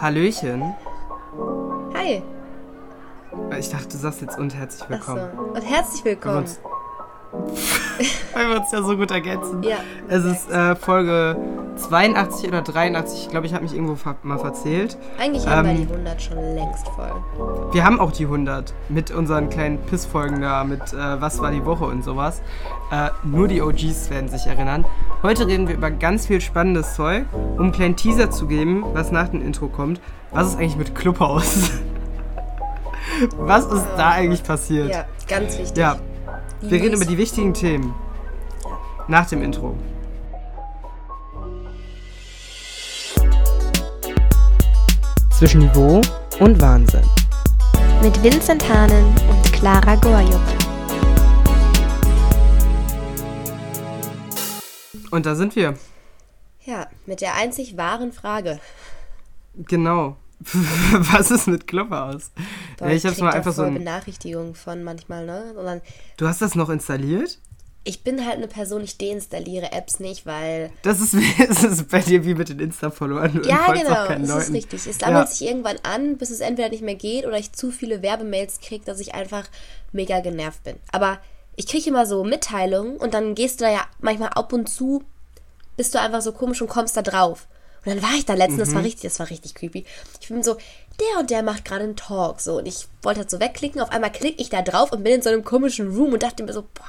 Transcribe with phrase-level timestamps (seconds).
[0.00, 0.74] Hallöchen.
[1.94, 2.22] Hi.
[3.58, 5.20] Ich dachte, du sagst jetzt und herzlich willkommen.
[5.20, 5.52] Achso.
[5.54, 6.44] Und herzlich willkommen.
[8.34, 9.62] Weil wir uns ja so gut ergänzen.
[9.62, 9.76] Ja.
[10.08, 11.36] Es ist äh, Folge
[11.76, 13.24] 82 oder 83.
[13.24, 14.96] Ich glaube, ich habe mich irgendwo ver mal verzählt.
[15.18, 17.12] Eigentlich haben Ähm, wir die 100 schon längst voll.
[17.72, 21.64] Wir haben auch die 100 mit unseren kleinen Pissfolgen da, mit äh, Was war die
[21.64, 22.40] Woche und sowas.
[22.90, 24.84] Äh, nur die OGs werden sich erinnern.
[25.22, 29.12] Heute reden wir über ganz viel spannendes Zeug, um einen kleinen Teaser zu geben, was
[29.12, 30.00] nach dem Intro kommt.
[30.30, 31.72] Was ist eigentlich mit Clubhouse?
[33.36, 34.90] was ist da eigentlich passiert?
[34.90, 35.76] Ja, ganz wichtig.
[35.76, 35.98] Ja,
[36.62, 37.94] wir reden über die wichtigen Themen.
[39.08, 39.76] Nach dem Intro.
[45.36, 46.00] Zwischen Niveau
[46.38, 47.04] und Wahnsinn.
[48.00, 50.59] mit Vincent Hahnen und Clara Gorjuk.
[55.10, 55.76] Und da sind wir.
[56.64, 58.60] Ja, mit der einzig wahren Frage.
[59.54, 60.16] Genau.
[60.92, 62.30] was ist mit Clubhouse?
[62.80, 63.62] Ja, ich hab's mal einfach so.
[63.62, 65.52] Ein, Benachrichtigungen von manchmal, ne?
[65.54, 65.82] Dann,
[66.16, 67.38] du hast das noch installiert?
[67.82, 70.70] ich bin halt eine Person, ich deinstalliere Apps nicht, weil.
[70.82, 73.42] Das ist, es ist bei dir wie mit den Insta-Followern.
[73.44, 74.52] Ja, genau, das ist Leuten.
[74.52, 74.86] richtig.
[74.86, 75.34] Es sammelt Ja.
[75.34, 78.84] sich irgendwann an, bis es entweder nicht mehr geht oder ich zu viele Werbemails kriege,
[78.84, 79.48] dass ich einfach
[79.92, 80.76] mega genervt bin.
[80.92, 81.18] Aber
[81.60, 85.04] ich kriege immer so Mitteilungen und dann gehst du da ja manchmal ab und zu,
[85.76, 87.46] bist du einfach so komisch und kommst da drauf.
[87.84, 88.74] Und dann war ich da letztens, das Mhm.
[88.76, 89.84] war richtig, das war richtig creepy.
[90.22, 90.56] Ich bin so,
[90.98, 92.56] der und der macht gerade einen Talk, so.
[92.58, 95.22] Und ich wollte halt so wegklicken, auf einmal klicke ich da drauf und bin in
[95.22, 96.88] so einem komischen Room und dachte mir so, boah,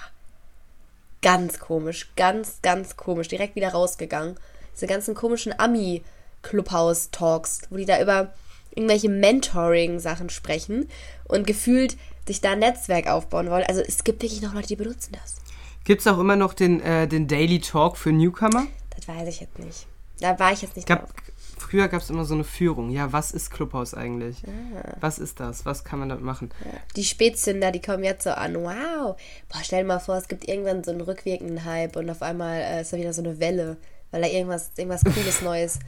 [1.22, 3.28] ganz komisch, ganz, ganz komisch.
[3.28, 4.38] Direkt wieder rausgegangen.
[4.74, 8.34] Diese ganzen komischen Ami-Clubhouse-Talks, wo die da über
[8.74, 10.88] irgendwelche Mentoring-Sachen sprechen
[11.26, 13.64] und gefühlt sich da ein Netzwerk aufbauen wollen.
[13.68, 15.36] Also es gibt wirklich noch Leute, die benutzen das.
[15.84, 18.68] Gibt es auch immer noch den, äh, den Daily Talk für Newcomer?
[18.96, 19.88] Das weiß ich jetzt nicht.
[20.20, 21.14] Da war ich jetzt nicht Gab, drauf.
[21.58, 22.92] früher gab es immer so eine Führung.
[22.92, 24.44] Ja, was ist Clubhouse eigentlich?
[24.46, 24.96] Ah.
[25.00, 25.66] Was ist das?
[25.66, 26.52] Was kann man damit machen?
[26.96, 28.54] Die Spätzünder, die kommen jetzt so an.
[28.56, 29.16] Wow.
[29.50, 32.60] Boah, stell dir mal vor, es gibt irgendwann so einen rückwirkenden Hype und auf einmal
[32.62, 33.78] äh, ist da wieder so eine Welle,
[34.12, 35.80] weil da irgendwas, irgendwas Cooles Neues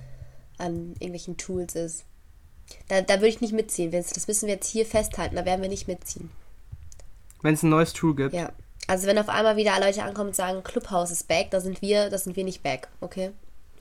[0.58, 2.06] an irgendwelchen Tools ist.
[2.88, 4.14] Da, da würde ich nicht mitziehen, Vince.
[4.14, 5.36] Das müssen wir jetzt hier festhalten.
[5.36, 6.32] Da werden wir nicht mitziehen.
[7.42, 8.34] Wenn es ein neues Tool gibt.
[8.34, 8.52] Ja.
[8.88, 12.10] Also wenn auf einmal wieder Leute ankommen und sagen, Clubhouse ist back, da sind wir,
[12.10, 13.32] da sind wir nicht back, okay?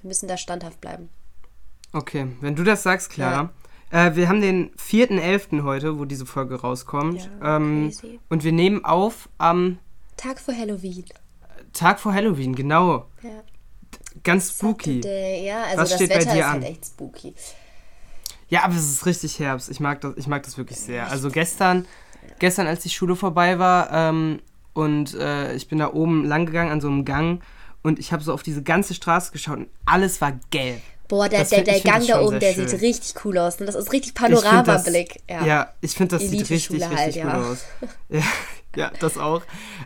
[0.01, 1.09] Wir müssen da standhaft bleiben.
[1.93, 3.51] Okay, wenn du das sagst, Clara.
[3.91, 5.65] Äh, wir haben den 4.11.
[5.65, 7.29] heute, wo diese Folge rauskommt.
[7.41, 8.21] Ja, ähm, crazy.
[8.31, 9.79] und wir nehmen auf am
[10.17, 11.05] Tag vor Halloween.
[11.73, 13.07] Tag vor Halloween, genau.
[13.23, 13.43] Ja.
[14.23, 15.03] Ganz spooky.
[15.03, 16.53] Saturday, ja, also Was das steht bei Wetter dir ist an?
[16.53, 17.35] halt echt spooky.
[18.53, 19.71] Ja, aber es ist richtig Herbst.
[19.71, 21.09] Ich mag das, ich mag das wirklich sehr.
[21.11, 21.87] Also gestern,
[22.39, 24.41] gestern, als die Schule vorbei war ähm,
[24.75, 27.43] und äh, ich bin da oben lang gegangen an so einem Gang
[27.83, 30.83] und ich habe so auf diese ganze Straße geschaut und alles war gelb.
[31.09, 32.81] Boah, der, der, der Gang da oben, der sieht schön.
[32.81, 33.59] richtig cool aus.
[33.59, 35.23] Und das ist richtig Panoramablick.
[35.31, 35.73] Ja, Ja.
[35.81, 37.43] ich finde, das sieht richtig, richtig halt, ja.
[37.43, 37.65] aus.
[38.11, 38.23] Ja,
[38.77, 39.41] ja, das auch.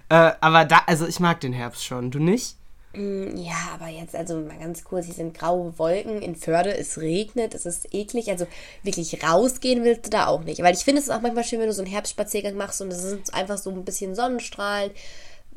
[0.09, 2.11] Äh, aber da, also ich mag den Herbst schon.
[2.11, 2.57] Du nicht?
[2.97, 6.99] Mm, ja, aber jetzt, also mal ganz kurz, hier sind graue Wolken in Förde, es
[6.99, 8.31] regnet, es ist eklig.
[8.31, 8.47] Also
[8.83, 10.63] wirklich rausgehen willst du da auch nicht.
[10.63, 13.05] Weil ich finde es auch manchmal schön, wenn du so einen Herbstspaziergang machst und es
[13.05, 14.93] ist einfach so ein bisschen Sonnenstrahlen.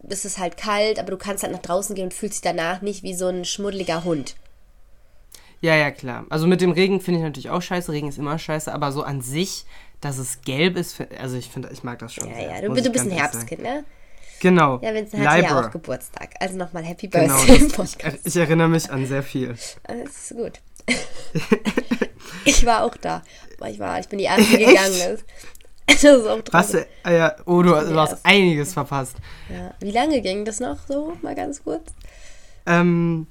[0.08, 2.82] Es ist halt kalt, aber du kannst halt nach draußen gehen und fühlst dich danach
[2.82, 4.36] nicht wie so ein schmuddeliger Hund.
[5.62, 6.26] Ja, ja, klar.
[6.30, 7.92] Also mit dem Regen finde ich natürlich auch scheiße.
[7.92, 9.66] Regen ist immer scheiße, aber so an sich,
[10.02, 12.30] dass es gelb ist, also ich finde, ich mag das schon.
[12.30, 13.12] Ja, sehr, ja, du, du bist ein.
[13.12, 13.84] Herbstkind, ne?
[14.40, 14.80] Genau.
[14.82, 15.68] Ja, Vincent hatte ja Libra.
[15.68, 16.30] auch Geburtstag.
[16.40, 18.18] Also nochmal Happy Genau, Birthday das, Podcast.
[18.24, 19.56] ich, ich erinnere mich an sehr viel.
[19.84, 20.60] Das ist gut.
[22.46, 23.22] ich war auch da.
[23.60, 25.26] Aber ich war, ich bin die erste, die gegangen ist.
[25.88, 26.74] Das ist auch Was?
[26.76, 29.16] Äh, ja, oh, du, du Ja, hast es- einiges verpasst.
[29.50, 29.74] Ja.
[29.80, 31.14] Wie lange ging das noch so?
[31.22, 31.92] Mal ganz kurz.
[32.66, 33.26] Ähm,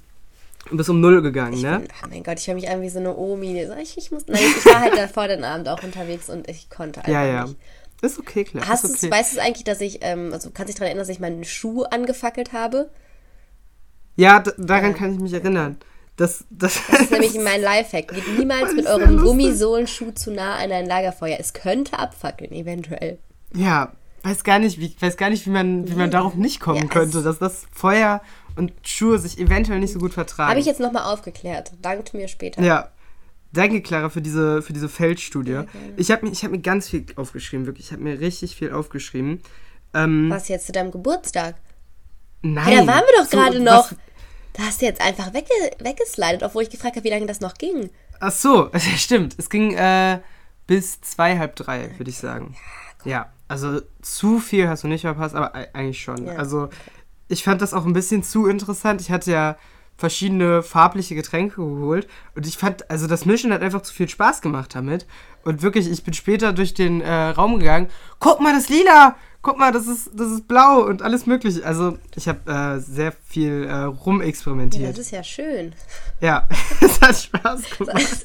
[0.69, 1.79] du bist um null gegangen, Ich ne?
[1.79, 3.61] bin, oh mein Gott, ich höre mich an wie so eine Omi.
[3.81, 6.99] Ich, ich, muss, nein, ich war halt davor den Abend auch unterwegs und ich konnte
[6.99, 7.43] einfach Ja, ja.
[7.45, 7.55] nicht.
[8.01, 8.67] Ist okay, klar.
[8.67, 9.11] Hast ist okay.
[9.11, 11.43] weißt du es eigentlich, dass ich, ähm, also kannst dich daran erinnern, dass ich meinen
[11.43, 12.89] Schuh angefackelt habe?
[14.15, 15.77] Ja, daran kann ich mich erinnern.
[16.15, 18.09] Das, das, Das ist nämlich mein Lifehack.
[18.09, 19.21] Geht niemals mit eurem.
[19.21, 21.37] Gummisohlenschuh zu nah an ein Lagerfeuer.
[21.39, 23.19] Es könnte abfackeln, eventuell.
[23.53, 26.81] Ja, weiß gar nicht, wie, weiß gar nicht, wie man, wie man darauf nicht kommen
[26.81, 28.21] Ja, könnte, dass das Feuer
[28.57, 30.49] und Schuhe sich eventuell nicht so gut vertragen.
[30.49, 31.71] Habe ich jetzt nochmal aufgeklärt.
[31.81, 32.61] Dankt mir später.
[32.61, 32.89] Ja.
[33.51, 35.61] Danke, Clara, für diese, für diese Feldstudie.
[35.97, 37.87] ich habe mir, ich hab mir ganz viel aufgeschrieben, wirklich.
[37.87, 39.41] Ich habe mir richtig viel aufgeschrieben.
[39.93, 41.55] Ähm, Was jetzt zu deinem Geburtstag?
[42.41, 42.71] nein.
[42.71, 43.97] Ja, da waren wir doch so, gerade was- noch.
[44.53, 45.49] Da hast du jetzt einfach wegge
[45.79, 47.89] weggeslidet, obwohl ich gefragt habe, wie lange das noch ging.
[48.19, 49.35] Ach so, ja, stimmt.
[49.37, 50.19] Es ging äh,
[50.67, 52.55] bis zwei, halb drei, würde ich sagen.
[53.05, 56.25] Ja, also zu viel hast du nicht verpasst, aber eigentlich schon.
[56.25, 56.33] Ja.
[56.33, 56.69] Also
[57.29, 59.01] ich fand das auch ein bisschen zu interessant.
[59.01, 59.57] Ich hatte ja
[59.99, 62.07] verschiedene farbliche Getränke geholt.
[62.35, 65.05] Und ich fand, also das Mischen hat einfach zu viel Spaß gemacht damit.
[65.43, 67.89] Und wirklich, ich bin später durch den äh, Raum gegangen.
[68.19, 69.15] Guck mal, das Lila!
[69.41, 71.65] Guck mal, das ist, das ist blau und alles mögliche.
[71.65, 74.89] Also ich habe äh, sehr viel äh, Ja, rumexperimentiert.
[74.91, 75.73] das ist ja schön.
[76.19, 76.47] Ja,
[76.81, 78.23] es hat Spaß gemacht.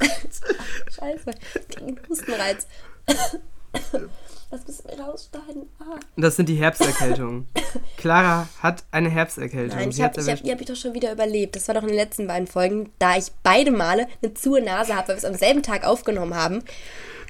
[0.90, 1.30] Scheiße.
[1.68, 2.66] Gegen Hustenreiz.
[4.50, 5.68] Das müssen wir rausschneiden.
[5.80, 5.98] Ah.
[6.16, 7.48] Das sind die Herbsterkältungen.
[7.96, 9.76] Clara hat eine Herbsterkältung.
[9.78, 11.56] Nein, ich habe hab, die hab ich doch schon wieder überlebt.
[11.56, 14.94] Das war doch in den letzten beiden Folgen, da ich beide Male eine zuhe Nase
[14.94, 16.62] habe, weil wir es am selben Tag aufgenommen haben.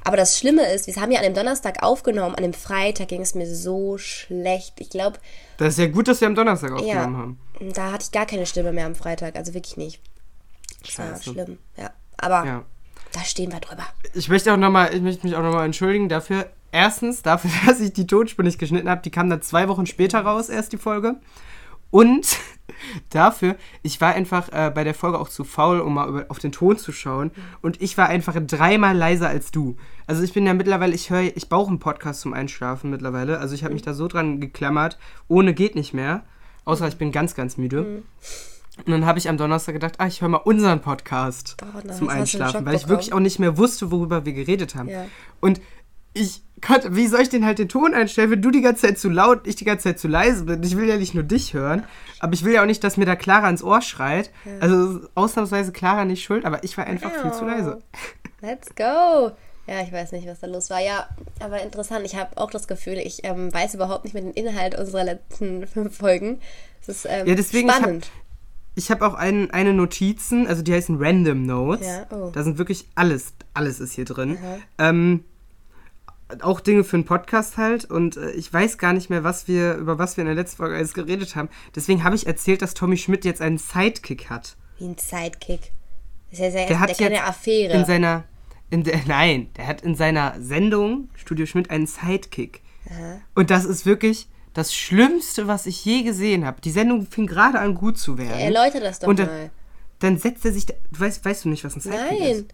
[0.05, 3.23] Aber das Schlimme ist, wir haben ja an dem Donnerstag aufgenommen, an dem Freitag ging
[3.23, 4.75] es mir so schlecht.
[4.79, 5.19] Ich glaube,
[5.56, 7.73] Das ist ja gut, dass wir am Donnerstag ja, aufgenommen haben.
[7.73, 9.37] da hatte ich gar keine Stimme mehr am Freitag.
[9.37, 10.02] Also wirklich nicht.
[10.82, 11.23] Das war Scheiße.
[11.31, 11.58] schlimm.
[11.79, 12.64] Ja, aber Ja.
[13.15, 13.85] Da stehen wir drüber.
[14.13, 16.47] Ich möchte auch noch mal, ich möchte mich auch nochmal entschuldigen dafür.
[16.73, 19.03] Erstens dafür, dass ich die Tonspur nicht geschnitten habe.
[19.03, 21.17] Die kam dann zwei Wochen später raus, erst die Folge.
[21.91, 22.39] Und
[23.11, 26.41] dafür, ich war einfach äh, bei der Folge auch zu faul, um mal über, auf
[26.41, 27.31] den Ton zu schauen.
[27.63, 29.77] Und ich war einfach dreimal leiser als du.
[30.09, 33.39] Also ich bin ja mittlerweile, ich höre, ich brauche einen Podcast zum Einschlafen mittlerweile.
[33.39, 34.99] Also ich habe mich da so dran geklammert.
[35.29, 36.25] Ohne geht nicht mehr.
[36.65, 38.03] Außer ich bin ganz, ganz müde.
[38.79, 41.93] Und dann habe ich am Donnerstag gedacht, ah, ich höre mal unseren Podcast Oh, na,
[41.93, 44.88] zum Einschlafen, weil ich wirklich auch nicht mehr wusste, worüber wir geredet haben.
[44.88, 45.06] Ja.
[45.41, 45.61] Und
[46.12, 48.99] ich konnte, wie soll ich denn halt den Ton einstellen, wenn du die ganze Zeit
[48.99, 50.62] zu laut, ich die ganze Zeit zu leise bin?
[50.62, 51.85] Ich will ja nicht nur dich hören,
[52.21, 54.31] aber ich will ja auch nicht, dass mir da Clara ins Ohr schreit.
[54.61, 57.79] Also ausnahmsweise Clara nicht schuld, aber ich war einfach viel zu leise.
[58.41, 59.32] Let's go!
[59.67, 60.81] Ja, ich weiß nicht, was da los war.
[60.81, 61.09] Ja,
[61.41, 62.05] aber interessant.
[62.05, 65.67] Ich habe auch das Gefühl, ich ähm, weiß überhaupt nicht mehr den Inhalt unserer letzten
[65.67, 66.41] fünf Folgen.
[66.87, 68.11] Das ist ähm, Ja, deswegen, spannend.
[68.75, 71.87] Ich habe auch ein, eine Notizen, also die heißen Random Notes.
[71.87, 72.31] Ja, oh.
[72.31, 74.37] Da sind wirklich alles, alles ist hier drin.
[74.79, 75.25] Ähm,
[76.41, 79.75] auch Dinge für einen Podcast halt und äh, ich weiß gar nicht mehr, was wir,
[79.75, 81.49] über was wir in der letzten Folge alles geredet haben.
[81.75, 84.56] Deswegen habe ich erzählt, dass Tommy Schmidt jetzt einen Sidekick hat.
[84.79, 85.73] Wie ein Sidekick.
[86.31, 87.75] Das ist ja sehr, Der hat der keine jetzt Affäre.
[87.75, 88.25] in seiner,
[88.70, 92.62] in der, nein, der hat in seiner Sendung Studio Schmidt einen Sidekick.
[93.35, 96.61] Und das ist wirklich das Schlimmste, was ich je gesehen habe.
[96.61, 98.39] Die Sendung fing gerade an gut zu werden.
[98.39, 99.51] Erläuter das doch Und dann, mal.
[99.99, 102.21] dann setzt er sich, da, du weißt, weißt du nicht, was ein Sidekick ist?
[102.21, 102.47] Nein.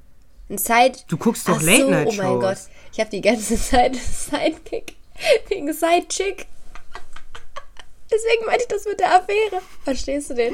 [0.51, 0.99] Ein Side.
[1.07, 2.19] Du guckst doch Ach so, Late-Night-Shows.
[2.19, 2.59] Oh mein Gott.
[2.93, 4.97] Ich habe die ganze Zeit Sidekick
[5.49, 6.47] wegen Sidechick.
[8.11, 9.63] Deswegen meinte ich das mit der Affäre.
[9.85, 10.53] Verstehst du den?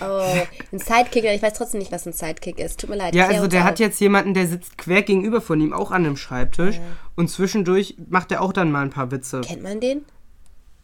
[0.00, 0.22] Oh,
[0.70, 1.24] ein Sidekick.
[1.24, 2.78] Ich weiß trotzdem nicht, was ein Sidekick ist.
[2.78, 3.14] Tut mir leid.
[3.16, 6.16] Ja, also der hat jetzt jemanden, der sitzt quer gegenüber von ihm, auch an einem
[6.16, 6.78] Schreibtisch.
[7.16, 9.40] Und zwischendurch macht er auch dann mal ein paar Witze.
[9.40, 10.04] Kennt man den?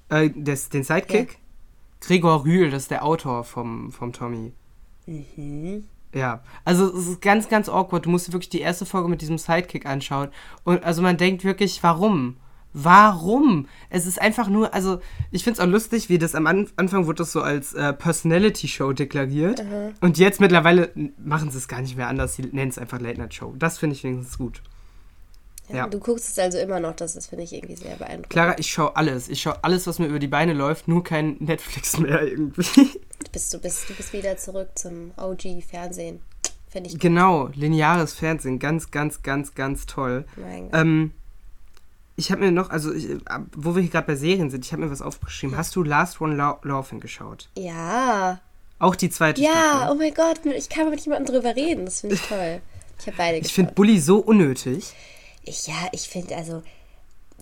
[0.09, 1.39] Äh, des, den Sidekick?
[2.01, 4.53] Gregor Rühl, das ist der Autor vom, vom Tommy.
[5.07, 5.85] Mhm.
[6.15, 8.07] Ja, also es ist ganz, ganz awkward.
[8.07, 10.29] Du musst wirklich die erste Folge mit diesem Sidekick anschauen.
[10.63, 12.37] Und also man denkt wirklich, warum?
[12.73, 13.69] Warum?
[13.89, 17.07] Es ist einfach nur, also ich finde es auch lustig, wie das am An Anfang
[17.07, 19.65] wurde das so als äh, Personality-Show deklariert.
[20.01, 22.35] Und jetzt mittlerweile machen sie es gar nicht mehr anders.
[22.35, 23.55] Sie nennen es einfach Late Night Show.
[23.59, 24.61] Das finde ich wenigstens gut.
[25.73, 25.87] Ja.
[25.87, 26.95] Du guckst es also immer noch.
[26.95, 28.31] Das ist, finde ich, irgendwie sehr beeindruckend.
[28.31, 29.29] Clara, ich schaue alles.
[29.29, 32.91] Ich schaue alles, was mir über die Beine läuft, nur kein Netflix mehr irgendwie.
[33.25, 36.21] Du bist, du, bist, du bist wieder zurück zum OG-Fernsehen.
[36.69, 38.59] Finde ich genau, lineares Fernsehen.
[38.59, 40.25] Ganz, ganz, ganz, ganz toll.
[40.37, 40.81] Mein Gott.
[40.81, 41.13] Ähm,
[42.17, 44.73] ich habe mir noch, also ich, ab- wo wir hier gerade bei Serien sind, ich
[44.73, 45.57] habe mir was aufgeschrieben.
[45.57, 47.49] Hast du Last One Lau- Laughing geschaut?
[47.57, 48.41] Ja.
[48.79, 49.89] Auch die zweite Ja, Staffel.
[49.93, 50.41] oh mein Gott.
[50.45, 51.87] Ich kann mit jemandem drüber reden.
[51.87, 52.61] Das finde ich toll.
[53.01, 53.55] Ich habe beide Ich geschaut.
[53.55, 54.93] finde Bully so unnötig.
[55.45, 56.63] Ich, ja, ich finde, also,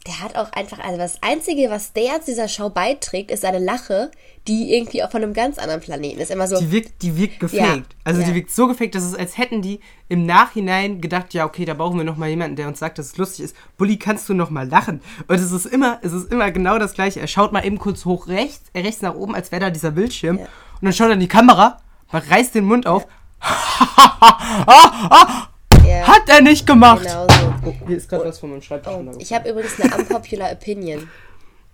[0.06, 3.60] der hat auch einfach, also das Einzige, was der zu dieser Show beiträgt, ist seine
[3.60, 4.10] Lache,
[4.48, 6.32] die irgendwie auch von einem ganz anderen Planeten ist.
[6.32, 7.94] Immer so, Die wirkt, die wirkt gefaked.
[8.02, 8.26] also ja.
[8.26, 9.78] die wirkt so gefaked, dass es als hätten die
[10.08, 13.06] im Nachhinein gedacht, ja okay, da brauchen wir noch mal jemanden, der uns sagt, dass
[13.06, 13.56] es lustig ist.
[13.78, 15.00] Bully, kannst du noch mal lachen?
[15.28, 17.20] Und es ist immer, es ist immer genau das Gleiche.
[17.20, 19.92] Er schaut mal eben kurz hoch rechts, äh, rechts nach oben, als wäre da dieser
[19.92, 20.38] Bildschirm.
[20.38, 20.44] Ja.
[20.44, 21.80] Und dann schaut er in die Kamera,
[22.10, 23.06] man reißt den Mund auf.
[25.86, 27.02] ja, Hat er nicht gemacht!
[27.02, 27.54] genau so.
[27.66, 29.20] Oh, hier ist gerade was von meinem Schreibtisch runtergefallen.
[29.20, 31.08] Ich habe übrigens eine unpopular Opinion.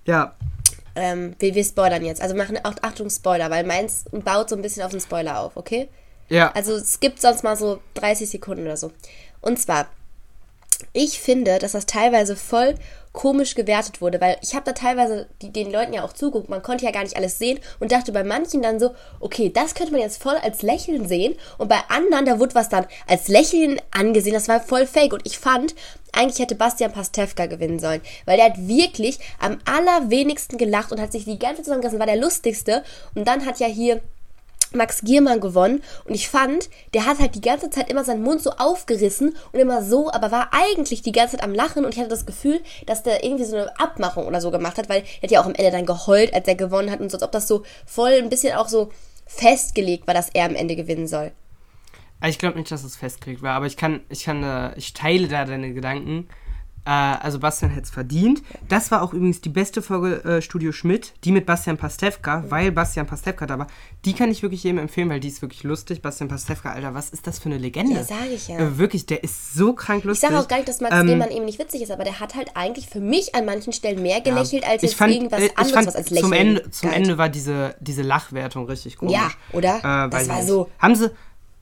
[0.05, 0.35] Ja,
[0.97, 2.21] Ähm, wir, wir spoilern jetzt.
[2.21, 5.57] Also machen auch Achtung Spoiler, weil meins baut so ein bisschen auf den Spoiler auf,
[5.57, 5.89] okay?
[6.29, 6.51] ja.
[6.53, 8.91] Also es gibt sonst mal so 30 Sekunden oder so.
[9.41, 9.87] Und zwar,
[10.93, 12.75] ich finde, dass das teilweise voll
[13.13, 16.63] komisch gewertet wurde, weil ich habe da teilweise die, den Leuten ja auch zuguckt, man
[16.63, 19.93] konnte ja gar nicht alles sehen und dachte bei manchen dann so, okay, das könnte
[19.93, 21.35] man jetzt voll als Lächeln sehen.
[21.57, 25.13] Und bei anderen, da wurde was dann als Lächeln angesehen, das war voll fake.
[25.15, 25.75] Und ich fand,
[26.13, 31.11] eigentlich hätte Bastian Pastewka gewinnen sollen, weil der hat wirklich am allerwenigsten gelacht und hat
[31.11, 32.85] sich die ganze Zeit zusammengerissen, war der lustigste.
[33.17, 34.01] Und dann hat ja hier
[34.73, 38.43] Max Giermann gewonnen und ich fand, der hat halt die ganze Zeit immer seinen Mund
[38.43, 42.01] so aufgerissen und immer so, aber war eigentlich die ganze Zeit am Lachen und ich
[42.01, 45.23] hatte das Gefühl, dass der irgendwie so eine Abmachung oder so gemacht hat, weil er
[45.23, 47.33] hat ja auch am Ende dann geheult, als er gewonnen hat und so, als ob
[47.33, 48.91] das so voll ein bisschen auch so
[49.27, 51.33] festgelegt war, dass er am Ende gewinnen soll.
[52.21, 55.29] Also Ich glaube nicht, dass es festgelegt war, aber ich kann, ich kann, ich teile
[55.29, 56.29] da deine Gedanken.
[56.89, 58.43] Äh, also Bastian hätte es verdient.
[58.69, 62.73] Das war auch übrigens die beste Folge äh, Studio Schmidt, die mit Bastian Pastewka, weil
[62.73, 63.67] Bastian Pastewka da war.
[64.07, 66.01] Die kann ich wirklich jedem empfehlen, weil die ist wirklich lustig.
[66.01, 67.97] Bastian Pastewka, Alter, was ist das für eine Legende?
[67.97, 68.57] Ja, sag ich ja.
[68.59, 70.31] Äh, wirklich, der ist so krank Ich lustig.
[70.31, 72.35] sage auch gar nicht, dass Max Ähm, Lehmann eben nicht witzig ist, aber der hat
[72.35, 75.45] halt eigentlich für mich an manchen Stellen mehr gelächelt als ich jetzt fand, irgendwas äh,
[75.47, 76.91] ich anderes, fand was als Lächeln zum Ende, zum.
[76.91, 79.13] Ende war diese, diese Lachwertung richtig komisch.
[79.15, 80.07] Ja, oder?
[80.07, 81.11] Äh, Das ich war so- Haben sie,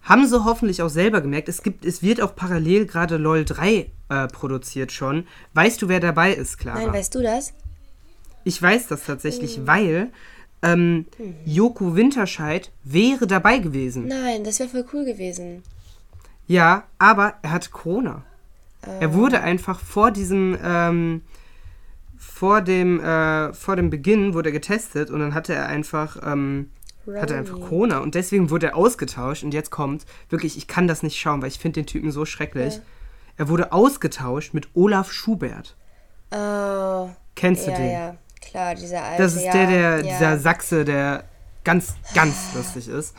[0.06, 1.48] haben sie hoffentlich auch selber gemerkt.
[1.48, 5.26] Es, gibt, es wird auch parallel gerade LOL 3 äh, produziert schon.
[5.54, 6.80] Weißt du, wer dabei ist, Clara?
[6.80, 7.52] Nein, weißt du das?
[8.44, 9.66] ich weiß das tatsächlich, Hm.
[9.66, 10.08] weil
[10.62, 11.06] ähm,
[11.44, 14.06] Joko Winterscheid wäre dabei gewesen.
[14.06, 15.64] Nein, das wäre voll cool gewesen.
[16.46, 18.22] Ja, aber er hat Corona.
[18.82, 18.90] Ah.
[19.00, 21.22] Er wurde einfach vor diesem, ähm,
[22.16, 26.70] vor dem, äh, vor dem Beginn wurde er getestet und dann hatte er einfach, ähm,
[27.14, 27.60] hatte er einfach.
[27.60, 31.42] Corona und deswegen wurde er ausgetauscht und jetzt kommt, wirklich, ich kann das nicht schauen,
[31.42, 32.80] weil ich finde den Typen so schrecklich.
[33.36, 35.76] Er wurde ausgetauscht mit Olaf Schubert.
[36.30, 37.90] Oh, Kennst du ja, den?
[37.90, 39.22] ja, klar, dieser alte.
[39.22, 40.02] Das ist ja, der, der, ja.
[40.02, 41.24] dieser Sachse, der
[41.64, 43.14] ganz, ganz lustig ist.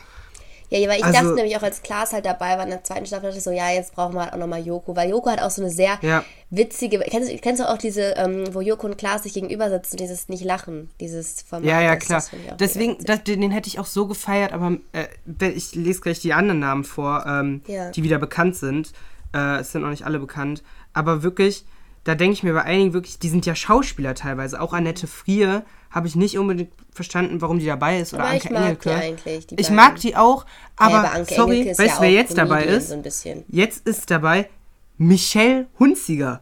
[0.70, 3.06] Ja, weil ich Also- dachte nämlich auch, als Klaas halt dabei war in der zweiten
[3.06, 5.40] Staffel, dachte ich so, ja, jetzt brauchen wir halt auch nochmal Joko, weil Joko hat
[5.40, 6.22] auch so eine sehr Ja.
[6.50, 9.96] witzige, kennst, du- kennst du auch diese, ähm, wo Joko und Klaas sich gegenüber sitzen,
[9.96, 11.66] dieses nicht lachen, dieses Format.
[11.68, 12.22] Ja, ja, klar.
[12.60, 16.60] Deswegen, das, den, hätte ich auch so gefeiert, aber äh, ich lese gleich die anderen
[16.60, 17.90] Namen vor, ähm, Ja.
[17.90, 18.92] die wieder bekannt sind.
[19.34, 20.62] Äh, es sind noch nicht alle bekannt.
[20.92, 21.64] Aber wirklich,
[22.04, 24.60] da denke ich mir bei einigen wirklich, die sind ja Schauspieler teilweise.
[24.60, 28.14] Auch Annette Frier habe ich nicht unbedingt verstanden, warum die dabei ist.
[28.14, 28.88] Oder Aber ich Anke mag Engelke.
[28.90, 32.12] die eigentlich, die ich mag die auch, aber, ja, sorry, weißt ja du, wer auch
[32.12, 32.88] jetzt dabei Comedian, ist?
[32.88, 33.44] So ein bisschen.
[33.48, 34.48] Jetzt ist dabei
[34.96, 36.40] Michelle Hunziger.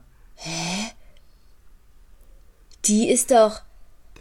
[2.85, 3.61] Die ist doch,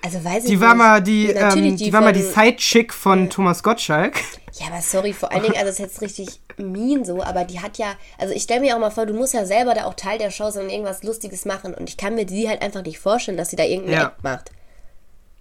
[0.03, 0.61] also weiß ich Die nicht.
[0.61, 4.19] war mal die, Ja, ähm, die, war mal die Sidechick von Thomas Gottschalk.
[4.57, 7.59] Ja, aber sorry, vor allen Dingen, also das ist jetzt richtig mean so, aber die
[7.59, 9.95] hat ja, also ich stelle mir auch mal vor, du musst ja selber da auch
[9.95, 12.81] Teil der Show sein und irgendwas Lustiges machen und ich kann mir die halt einfach
[12.83, 14.07] nicht vorstellen, dass sie da irgendeinen Ja.
[14.07, 14.51] Act macht.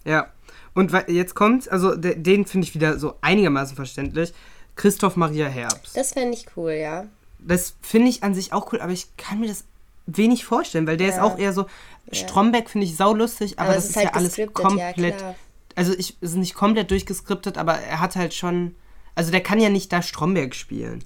[0.04, 0.26] Ja.
[0.74, 4.34] Und jetzt kommt, also de- den finde ich wieder so einigermaßen verständlich.
[4.74, 5.96] Christoph Maria Herbst.
[5.96, 7.06] Das fände ich cool, ja.
[7.38, 9.64] Das finde ich an sich auch cool, aber ich kann mir das
[10.06, 11.22] wenig vorstellen, weil der ist Ja.
[11.22, 11.66] auch eher so.
[12.10, 15.18] Stromberg finde ich saulustig, aber, Aber das ist, ist ja halt alles ja, komplett.
[15.18, 15.34] klar.
[15.76, 18.74] also ich es ist nicht komplett durchgeskriptet, aber er hat halt schon.
[19.14, 21.02] Also der kann ja nicht da Stromberg spielen.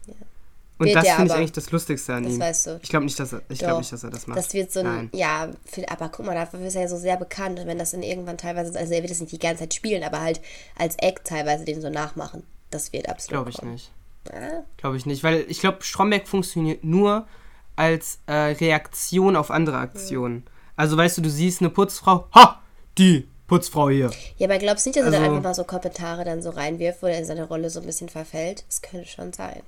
[0.79, 2.41] Und Wird das finde ich eigentlich das Lustigste an Das ihm.
[2.41, 2.81] weißt du.
[2.83, 3.79] Ich glaube nicht, dass er, ich glaube Doch.
[3.81, 4.39] nicht, dass er das macht.
[4.39, 5.11] Das wird so ein, Nein.
[5.13, 7.59] ja, viel- aber guck mal, dafür ist er ja so sehr bekannt.
[7.59, 10.05] Und wenn das dann irgendwann teilweise, also er wird es nicht die ganze Zeit spielen,
[10.05, 10.41] aber halt
[10.77, 12.45] als Act teilweise den so nachmachen.
[12.71, 13.31] Das wird absolut.
[13.33, 13.73] Glaube ich kommen.
[13.73, 13.91] nicht.
[14.33, 17.27] Ja, Glaube ich nicht, weil ich glaube, Stromberg funktioniert nur
[17.75, 20.45] als äh, Reaktion auf andere Aktionen.
[20.77, 22.63] Also weißt du, du siehst eine Putzfrau, ha,
[22.99, 24.11] die Putzfrau hier.
[24.37, 26.51] Ja, aber glaubst du nicht, dass er dann Also- einfach mal so Kommentare dann so
[26.51, 28.65] reinwirft, wo er in seine Rolle so ein bisschen verfällt?
[28.69, 29.63] Das könnte schon sein.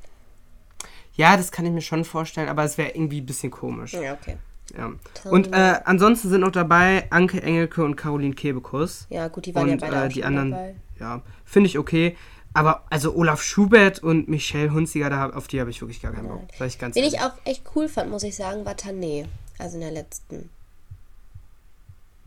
[1.15, 3.93] Ja, das kann ich mir schon vorstellen, aber es wäre irgendwie ein bisschen komisch.
[3.95, 4.37] Ja, okay.
[4.77, 4.93] Ja.
[5.29, 9.07] Und äh, ansonsten sind noch dabei Anke Engelke und Caroline Kebekus.
[9.11, 10.75] Ja, gut, die waren ja und beide äh, auch die schon anderen, dabei.
[11.01, 12.17] ja, finde ich okay.
[12.53, 16.13] Aber also Olaf Schubert und Michelle Hunziger, da, hab- auf die habe ich wirklich gar
[16.13, 16.43] keinen Bock.
[16.59, 17.19] Sag ich ganz Wen ehrlich.
[17.19, 19.27] ich auch echt cool fand, muss ich sagen, war Tané.
[19.59, 20.49] Also in der letzten.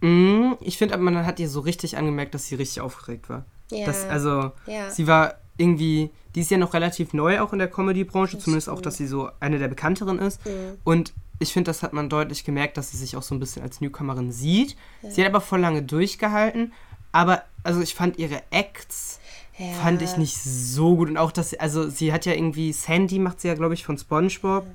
[0.06, 3.46] Mm, ich finde, aber man hat ihr so richtig angemerkt, dass sie richtig aufgeregt war.
[3.72, 3.86] Ja.
[3.86, 4.90] Das, also, Ja.
[4.92, 8.82] sie war irgendwie, die ist ja noch relativ neu auch in der Comedy-Branche, zumindest auch,
[8.82, 10.46] dass sie so eine der bekannteren ist.
[10.46, 10.78] Mhm.
[10.84, 13.62] Und ich finde, das hat man deutlich gemerkt, dass sie sich auch so ein bisschen
[13.64, 14.76] als Newcomerin sieht.
[15.08, 16.74] Sie hat aber voll lange durchgehalten.
[17.14, 19.20] Aber, also ich fand ihre Acts,
[19.58, 19.72] Ja.
[19.84, 21.10] fand ich nicht so gut.
[21.10, 23.86] Und auch, dass sie, also sie hat ja irgendwie, Sandy macht sie ja, glaube ich,
[23.86, 24.66] von Spongebob.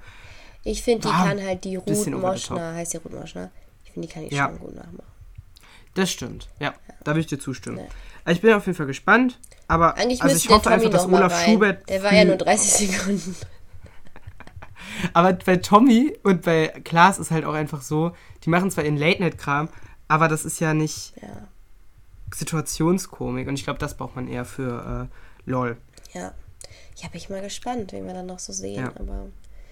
[0.64, 2.06] Ich finde, die War kann halt die Ruth.
[2.10, 3.50] Moschner, heißt die Ruth Moschner?
[3.84, 4.48] Ich finde, die kann ich Ja.
[4.48, 5.02] schon gut nachmachen.
[5.98, 7.78] Das stimmt, ja, da würde ich dir zustimmen.
[7.78, 7.84] Ja.
[8.24, 10.74] Also ich bin auf jeden Fall gespannt, aber Eigentlich also müsste ich der hoffe Tommy
[10.76, 11.44] einfach, dass Olaf rein.
[11.50, 11.88] Schubert.
[11.88, 13.36] Der war ja nur 30 Sekunden.
[15.12, 18.12] Aber bei Tommy und bei Klaas ist halt auch einfach so,
[18.44, 19.68] die machen zwar ihren Late-Night-Kram,
[20.08, 21.48] aber das ist ja nicht Ja,
[22.34, 25.08] Situationskomik und ich glaube, das braucht man eher für
[25.46, 25.76] äh, LOL.
[26.14, 26.32] ja.
[26.96, 28.82] Ja, bin ich mal gespannt, wen wir dann noch so sehen.
[28.84, 28.92] Ja.
[28.98, 29.26] Aber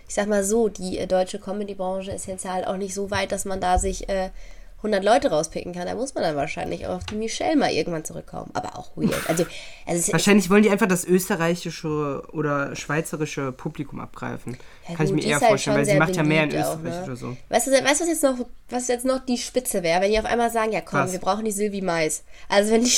[0.07, 3.33] ich sag mal so, die äh, deutsche Comedy-Branche ist jetzt halt auch nicht so weit,
[3.33, 4.31] dass man da sich äh,
[4.79, 5.87] 100 Leute rauspicken kann.
[5.87, 8.51] Da muss man dann wahrscheinlich auch auf die Michelle mal irgendwann zurückkommen.
[8.53, 9.29] Aber auch weird.
[9.29, 9.47] Also,
[9.87, 14.57] also Wahrscheinlich wollen die einfach das österreichische oder schweizerische Publikum abgreifen.
[14.89, 16.67] Ja, Kann gut, ich mir eher halt vorstellen, weil sie macht ja mehr in beliebt
[16.67, 17.05] auch, Österreich ne?
[17.05, 17.37] oder so.
[17.49, 20.19] Weißt du, weißt, du, was jetzt noch, was jetzt noch die Spitze wäre, wenn die
[20.19, 21.13] auf einmal sagen, ja komm, Was?
[21.13, 22.23] wir brauchen die Sylvie Mais.
[22.49, 22.93] Also wenn die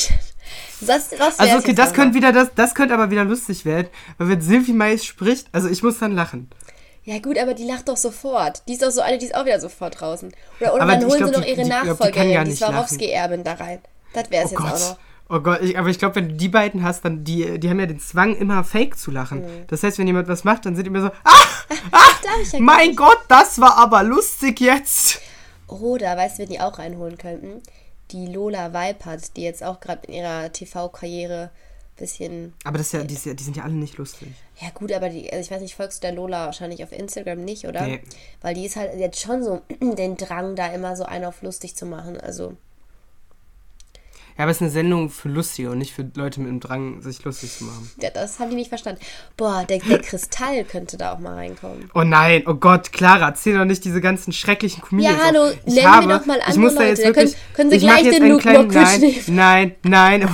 [0.81, 3.89] das, das wär's Also okay, das könnte wieder das, das könnte aber wieder lustig werden,
[4.19, 6.51] weil wenn Sylvie Mais spricht, also ich muss dann lachen.
[7.09, 8.63] Ja gut, aber die lacht doch sofort.
[8.69, 10.31] Die ist doch so eine, die ist auch wieder sofort draußen.
[10.61, 12.59] Oder, oder dann holen glaub, sie noch die- ihre die- die Nachfolgerin, gar die nicht
[12.59, 13.79] Swarovski-Erbin da rein.
[14.13, 14.81] Das wäre es Oh jetzt auch Gott.
[14.81, 14.99] noch.
[15.31, 17.81] Oh Gott, ich, aber ich glaube, wenn du die beiden hast, dann die, die haben
[17.81, 19.43] ja den Zwang, immer fake zu lachen.
[19.69, 21.33] Das heißt, wenn jemand was macht, dann sind die immer so, ah,
[21.93, 22.95] Darf ich ja mein.
[22.97, 25.21] Gott, das war aber lustig jetzt.
[25.67, 27.63] Oder, weißt du, wen die auch reinholen könnten?
[28.11, 31.51] Die Lola Weipert, die jetzt auch gerade in ihrer TV-Karriere
[31.99, 32.55] bisschen.
[32.65, 34.29] Aber das ist ja, die, die sind ja alle nicht lustig.
[34.61, 37.45] Ja, gut, aber die, also ich weiß nicht, folgst du der Lola wahrscheinlich auf Instagram
[37.45, 37.87] nicht, oder?
[37.87, 38.01] Nee.
[38.41, 41.77] Weil die ist halt jetzt schon so den Drang, da immer so einen auf lustig
[41.77, 42.19] zu machen.
[42.19, 42.57] Also,
[44.39, 47.03] Ja, aber es ist eine Sendung für Lustige und nicht für Leute mit dem Drang,
[47.03, 47.91] sich lustig zu machen.
[48.01, 49.01] ja, das haben die nicht verstanden.
[49.37, 51.91] Boah, der, der Kristall könnte da auch mal reinkommen.
[51.93, 55.19] Oh nein, oh Gott, Clara, erzähl doch nicht diese ganzen schrecklichen Comedians.
[55.19, 55.55] Ja, hallo, auf.
[55.67, 57.77] Ich nennen wir doch mal ich andere muss da Leute, jetzt wirklich, können- können Sie
[57.77, 58.71] ich gleich jetzt den Luke kleinen,
[59.27, 60.29] nein, nein, nein,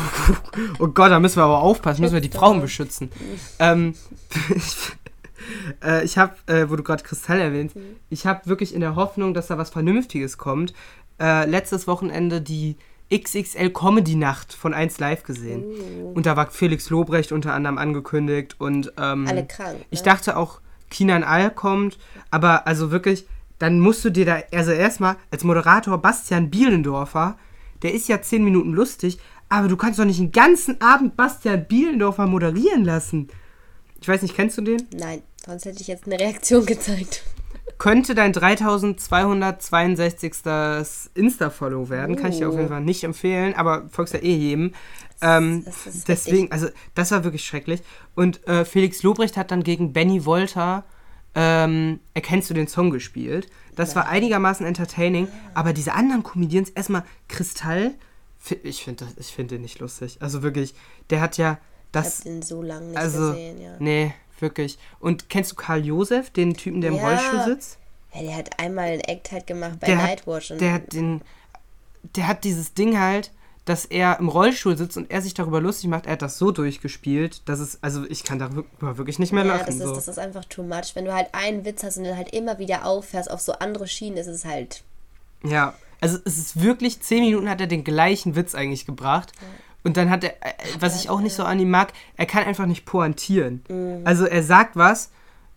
[0.78, 3.11] oh Gott, da müssen wir aber aufpassen, müssen wir die Frauen beschützen.
[3.58, 3.94] Ähm,
[5.82, 7.96] äh, ich habe, äh, wo du gerade Kristall erwähnst, Mhm.
[8.11, 10.75] ich habe wirklich in der Hoffnung, dass da was Vernünftiges kommt,
[11.20, 12.76] äh, letztes Wochenende die
[13.16, 15.64] XXL Comedy Nacht von 1 Live gesehen.
[15.64, 16.12] Uh.
[16.12, 20.04] Und da war Felix Lobrecht unter anderem angekündigt und ähm, Alle krank, Ich ne?
[20.04, 21.99] dachte auch, Kinan All kommt,
[22.30, 23.26] aber also wirklich,
[23.59, 27.37] dann musst du dir da, also erstmal als Moderator Bastian Bielendorfer,
[27.83, 29.18] der ist ja 10 Minuten lustig,
[29.49, 33.28] aber du kannst doch nicht den ganzen Abend Bastian Bielendorfer moderieren lassen.
[34.00, 34.87] Ich weiß nicht, kennst du den?
[34.94, 37.23] Nein, sonst hätte ich jetzt eine Reaktion gezeigt.
[37.78, 40.33] Könnte dein 3262.
[41.14, 42.16] Insta-Follow werden.
[42.16, 44.73] Kann ich dir auf jeden Fall nicht empfehlen, aber folgst ja eh jedem.
[45.21, 45.64] Ähm,
[46.09, 47.83] deswegen, also das war wirklich schrecklich.
[48.14, 50.85] Und äh, Felix Lobrecht hat dann gegen Benny Wolter
[51.37, 53.49] ähm, Erkennst du den Song gespielt.
[53.75, 57.95] Das war einigermaßen entertaining, aber diese anderen Comedians, erstmal Kristall,
[58.62, 60.19] ich finde find den nicht lustig.
[60.21, 60.75] Also wirklich,
[61.11, 61.59] der hat ja Ich
[61.90, 62.21] das.
[62.21, 63.71] habe den so lange nicht Also, gesehen, ja.
[63.81, 64.78] nee, wirklich.
[65.00, 67.08] Und kennst du Karl Josef, den Typen, der im Ja.
[67.08, 67.78] Rollstuhl sitzt?
[68.14, 68.22] ja.
[68.22, 70.50] Der hat einmal einen Act halt gemacht bei der hat, Nightwatch.
[70.52, 71.20] und- der hat den,
[72.14, 73.32] der hat dieses Ding halt,
[73.64, 76.04] dass er im Rollstuhl sitzt und er sich darüber lustig macht.
[76.06, 79.54] Er hat das so durchgespielt, dass es, also ich kann darüber wirklich nicht mehr ja,
[79.54, 79.66] lachen.
[79.66, 79.94] das ist, so.
[79.94, 80.94] das ist einfach too much.
[80.94, 83.88] Wenn du halt einen Witz hast und den halt immer wieder auffährst auf so andere
[83.88, 84.84] Schienen, ist es halt.
[85.42, 89.32] Ja, also es ist wirklich, zehn Minuten hat er den gleichen Witz eigentlich gebracht.
[89.84, 92.44] Und dann hat er, äh, was ich auch nicht so an ihm mag, er kann
[92.44, 93.62] einfach nicht pointieren.
[93.68, 94.00] Mhm.
[94.04, 95.10] Also er sagt was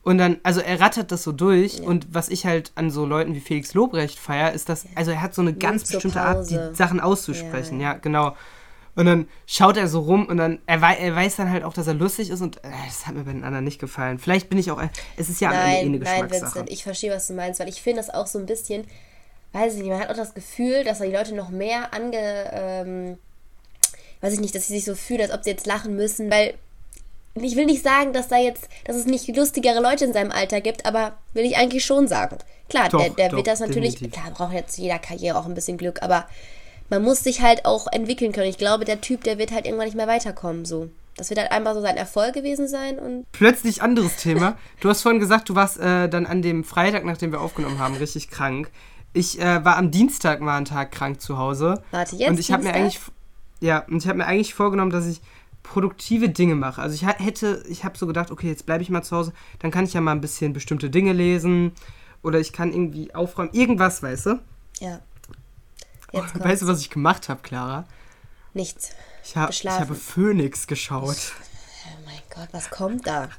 [0.03, 1.81] und dann, also er rattert das so durch.
[1.81, 5.21] Und was ich halt an so Leuten wie Felix Lobrecht feier, ist, dass, also er
[5.21, 7.79] hat so eine ganz zur bestimmte Art, die Sachen auszusprechen.
[7.79, 8.35] Ja, Ja, genau.
[8.95, 11.85] Und dann schaut er so rum und dann, er, er weiß dann halt auch, dass
[11.85, 14.17] er lustig ist und äh, das hat mir bei den anderen nicht gefallen.
[14.17, 16.55] Vielleicht bin ich auch, ein- es ist ja am Ende eh eine Nein, nein, Geschmackssache.
[16.55, 18.85] Vincent, ich verstehe, was du meinst, weil ich finde das auch so ein bisschen,
[19.53, 22.17] weiß ich nicht, man hat auch das Gefühl, dass da die Leute noch mehr ange,
[22.51, 23.17] ähm,
[24.21, 26.56] weiß ich nicht, dass sie sich so fühlen, als ob sie jetzt lachen müssen, weil
[27.36, 30.62] ich will nicht sagen, dass da jetzt, dass es nicht lustigere Leute in seinem Alter
[30.62, 32.38] gibt, aber will ich eigentlich schon sagen.
[32.69, 34.21] Klar, Doch, der, der doch, wird das natürlich, definitiv.
[34.21, 36.27] klar, braucht jetzt jeder Karriere auch ein bisschen Glück, aber
[36.89, 38.49] man muss sich halt auch entwickeln können.
[38.49, 40.89] Ich glaube, der Typ, der wird halt irgendwann nicht mehr weiterkommen, so.
[41.15, 44.56] Das wird halt einfach so sein Erfolg gewesen sein und Plötzlich anderes Thema.
[44.82, 47.95] Du hast vorhin gesagt, du warst äh, dann an dem Freitag, nachdem wir aufgenommen haben,
[47.95, 48.69] richtig krank.
[49.13, 51.82] Ich äh, war am Dienstag mal einen Tag krank zu Hause.
[51.89, 52.99] Warte, jetzt Und ich habe mir eigentlich,
[53.59, 55.21] ja, und ich habe mir eigentlich vorgenommen, dass ich
[55.63, 56.81] produktive Dinge mache.
[56.81, 59.71] Also ich hätte, ich habe so gedacht, okay, jetzt bleibe ich mal zu Hause, dann
[59.71, 61.73] kann ich ja mal ein bisschen bestimmte Dinge lesen
[62.23, 64.39] oder ich kann irgendwie aufräumen, irgendwas, weißt du?
[64.79, 65.01] ja.
[66.11, 66.39] Kommt's.
[66.39, 67.85] Weißt du, was ich gemacht habe, Clara?
[68.53, 68.91] Nichts.
[69.23, 71.33] Ich, hab, ich habe Phoenix geschaut.
[71.85, 73.29] Oh mein Gott, was kommt da?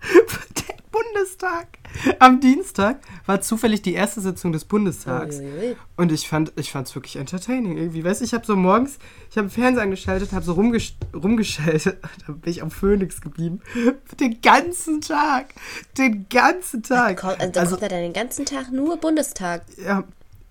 [0.90, 1.78] Bundestag.
[2.18, 5.38] Am Dienstag war zufällig die erste Sitzung des Bundestags.
[5.38, 5.76] Uiuiui.
[5.96, 8.04] Und ich fand ich fand's wirklich entertaining irgendwie.
[8.04, 8.98] Weißt du, ich habe so morgens,
[9.30, 13.60] ich habe Fernseher angeschaltet, habe so rumgesch rumgeschaltet, da bin ich am Phoenix geblieben.
[14.20, 15.54] Den ganzen Tag.
[15.96, 17.22] Den ganzen Tag.
[17.24, 19.62] Also, da kommt er dann den ganzen Tag nur Bundestag.
[19.84, 20.04] Ja,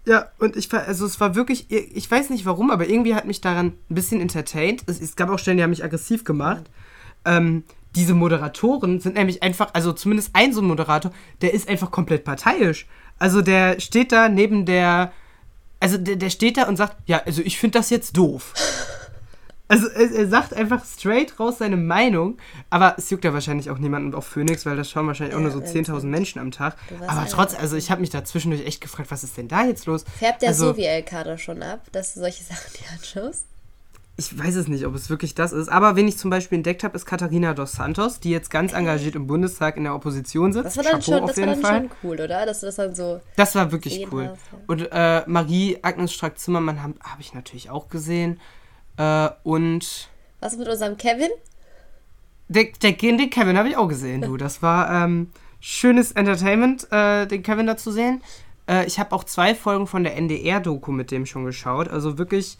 [0.06, 3.25] ja, und ich war, also es war wirklich, ich weiß nicht warum, aber irgendwie hat
[3.25, 4.84] mich daran ein bisschen entertained.
[4.88, 6.63] Es, es gab auch Stellen, die haben mich aggressiv gemacht.
[7.25, 7.63] Ähm,
[7.95, 12.23] diese Moderatoren sind nämlich einfach, also zumindest ein so ein Moderator, der ist einfach komplett
[12.23, 12.88] parteiisch.
[13.17, 15.12] Also der steht da neben der,
[15.80, 18.54] also der, der steht da und sagt, ja, also ich finde das jetzt doof.
[19.71, 22.38] Also er, er sagt einfach straight raus seine Meinung,
[22.71, 25.43] aber es juckt ja wahrscheinlich auch niemanden auf Phoenix, weil das schauen wahrscheinlich auch Ja,
[25.43, 25.91] nur so irgendwie.
[25.91, 26.75] 10.000 Menschen am Tag.
[26.99, 27.63] Aber einer trotz, davon.
[27.63, 30.06] also ich habe mich da zwischendurch echt gefragt, was ist denn da jetzt los?
[30.17, 33.45] Färbt der also, so wie El Kader schon ab, dass du solche Sachen dir anschaust?
[34.19, 36.84] Ich weiß es nicht, ob es wirklich das ist, aber wen ich zum Beispiel entdeckt
[36.84, 40.65] habe, ist Katharina dos Santos, die jetzt ganz engagiert im Bundestag in der Opposition sitzt.
[40.65, 41.79] Das war dann, Chapeau schon, das war dann Fall.
[41.79, 42.45] schon cool, oder?
[42.45, 43.21] Dass du das dann so.
[43.38, 44.27] Das war wirklich cool.
[44.27, 44.60] hast, ja.
[44.67, 48.41] Und äh, Marie-Agnes Strack-Zimmermann habe hab ich natürlich auch gesehen.
[48.97, 50.10] Äh, und
[50.41, 51.29] Was mit unserem Kevin?
[52.49, 54.36] der, der, den Kevin habe ich auch gesehen, du.
[54.36, 55.29] Das war ähm,
[55.62, 58.21] schönes Entertainment, äh, den Kevin da zu sehen.
[58.67, 61.88] Äh, ich habe auch zwei Folgen von der NDR-Doku mit dem schon geschaut.
[61.88, 62.58] Also wirklich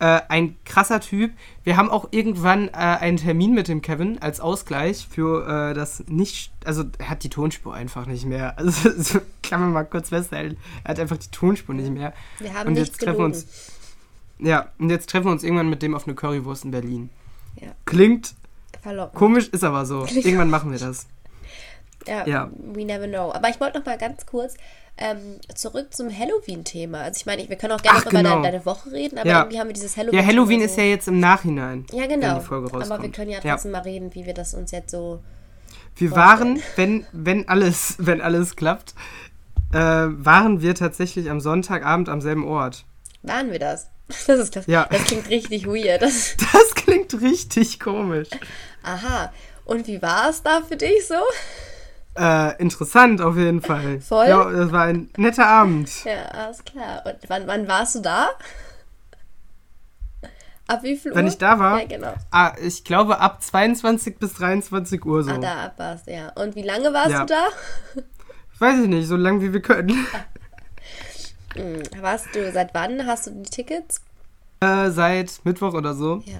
[0.00, 1.32] Äh, ein krasser Typ.
[1.62, 6.04] Wir haben auch irgendwann äh, einen Termin mit dem Kevin als Ausgleich für äh, das
[6.08, 6.52] nicht.
[6.64, 8.56] Also, er hat die Tonspur einfach nicht mehr.
[8.60, 10.56] Also, so kann man mal kurz festhalten.
[10.84, 12.14] Er hat einfach die Tonspur nicht mehr.
[12.38, 13.46] Wir haben und nicht jetzt treffen uns.
[14.38, 17.10] Ja, und jetzt treffen wir uns irgendwann mit dem auf eine Currywurst in Berlin.
[17.60, 17.68] Ja.
[17.84, 18.34] Klingt
[18.80, 19.14] Verlockend.
[19.14, 20.06] komisch, ist aber so.
[20.14, 21.06] Irgendwann machen wir das.
[22.06, 22.50] Ja, Ja.
[22.56, 23.32] we never know.
[23.32, 24.54] Aber ich wollte noch mal ganz kurz
[24.98, 27.00] ähm, zurück zum Halloween-Thema.
[27.02, 28.30] Also ich meine, wir können auch gerne Ach, noch über genau.
[28.42, 29.40] deine, deine Woche reden, aber Ja.
[29.40, 30.18] irgendwie haben wir dieses Halloween.
[30.20, 30.64] Ja, Halloween so.
[30.66, 31.86] ist ja jetzt im Nachhinein.
[31.92, 32.38] Ja, Wenn genau.
[32.38, 32.92] die Folge rauskommt.
[32.92, 35.20] aber wir können ja trotzdem mal reden, wie wir das uns jetzt so.
[35.96, 38.94] Wir waren, wenn, wenn alles, wenn alles klappt,
[39.72, 42.84] äh, waren wir tatsächlich am Sonntagabend am selben Ort.
[43.22, 43.88] Waren wir das?
[44.26, 44.66] Das ist das.
[44.66, 44.88] Ja.
[44.90, 46.02] Das klingt richtig weird.
[46.02, 48.28] Das, Das klingt richtig komisch.
[48.82, 49.32] aha.
[49.64, 51.14] Und wie war es da für dich so?
[52.16, 54.00] Äh, interessant auf jeden Fall.
[54.00, 54.26] Voll?
[54.26, 56.04] Ja, das war ein netter Abend.
[56.04, 57.02] Ja, alles klar.
[57.06, 58.30] Und wann, wann warst du da?
[60.66, 61.16] Ab wie viel Uhr?
[61.16, 61.80] Wenn ich da war?
[61.80, 62.14] Ja, genau.
[62.30, 65.30] Ah, ich glaube ab 22 bis 23 Uhr so.
[65.32, 66.28] Ah, da ab warst du, ja.
[66.36, 67.20] Und wie lange warst Ja.
[67.20, 67.46] du da?
[68.58, 70.06] Weiß ich nicht, so lange wie wir können.
[71.56, 74.00] Hm, Warst du, seit wann hast du die Tickets?
[74.60, 76.22] Äh, seit Mittwoch oder so.
[76.26, 76.38] Ja,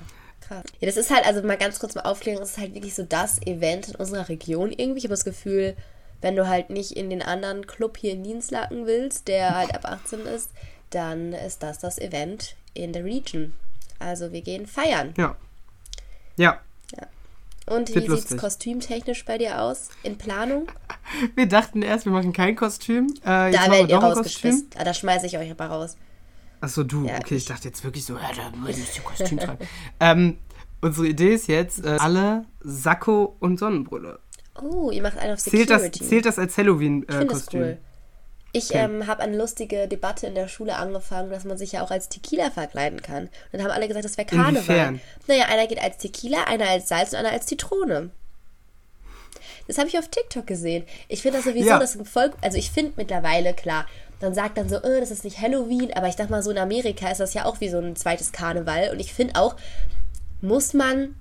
[0.50, 0.64] krass.
[0.80, 3.02] Ja, das ist halt, also mal ganz kurz mal aufklären, das ist halt wirklich so
[3.02, 4.98] das Event in unserer Region irgendwie.
[4.98, 5.76] Ich habe das Gefühl,
[6.20, 9.84] wenn du halt nicht in den anderen Club hier in Dienstlaken willst, der halt ab
[9.84, 10.50] 18 ist,
[10.90, 13.54] dann ist das das Event in der Region.
[13.98, 15.14] Also wir gehen feiern.
[15.16, 15.36] Ja.
[16.36, 16.60] Ja.
[17.66, 18.38] Und Wird wie sieht's lustig.
[18.38, 19.90] kostümtechnisch bei dir aus?
[20.02, 20.66] In Planung?
[21.36, 23.08] Wir dachten erst, wir machen kein Kostüm.
[23.22, 24.70] Äh, Da werdet wir ihr rausgeschmissen.
[24.76, 25.96] Ah, da schmeiße ich euch aber raus.
[26.60, 27.06] Achso, du.
[27.06, 29.66] Ja, okay, ich ich- dachte jetzt wirklich so, ja, da muss ich ein Kostüm tragen.
[30.00, 30.38] ähm,
[30.80, 34.18] unsere Idee ist jetzt, äh, alle Sakko und Sonnenbrille.
[34.60, 35.98] Oh, ihr macht einen auf Zählt Security.
[36.00, 37.60] das, zählt das als ich finde es Halloween-Kostüm?
[37.62, 37.78] cool.
[38.52, 38.78] Ich Okay.
[38.84, 42.08] ähm, habe eine lustige Debatte in der Schule angefangen, dass man sich ja auch als
[42.08, 43.24] Tequila verkleiden kann.
[43.24, 44.54] Und dann haben alle gesagt, das wäre Karneval.
[44.56, 45.00] Inwiefern?
[45.28, 48.10] Naja, einer geht als Tequila, einer als Salz und einer als Zitrone.
[49.68, 50.84] Das habe ich auf TikTok gesehen.
[51.06, 51.78] Ich finde das sowieso, Ja.
[51.78, 52.32] das voll.
[52.42, 53.86] Also ich finde mittlerweile klar.
[54.20, 56.58] Man sagt dann so, äh, das ist nicht Halloween, aber ich dachte mal, so in
[56.58, 58.90] Amerika ist das ja auch wie so ein zweites Karneval.
[58.92, 59.56] Und ich finde auch,
[60.42, 61.14] muss man,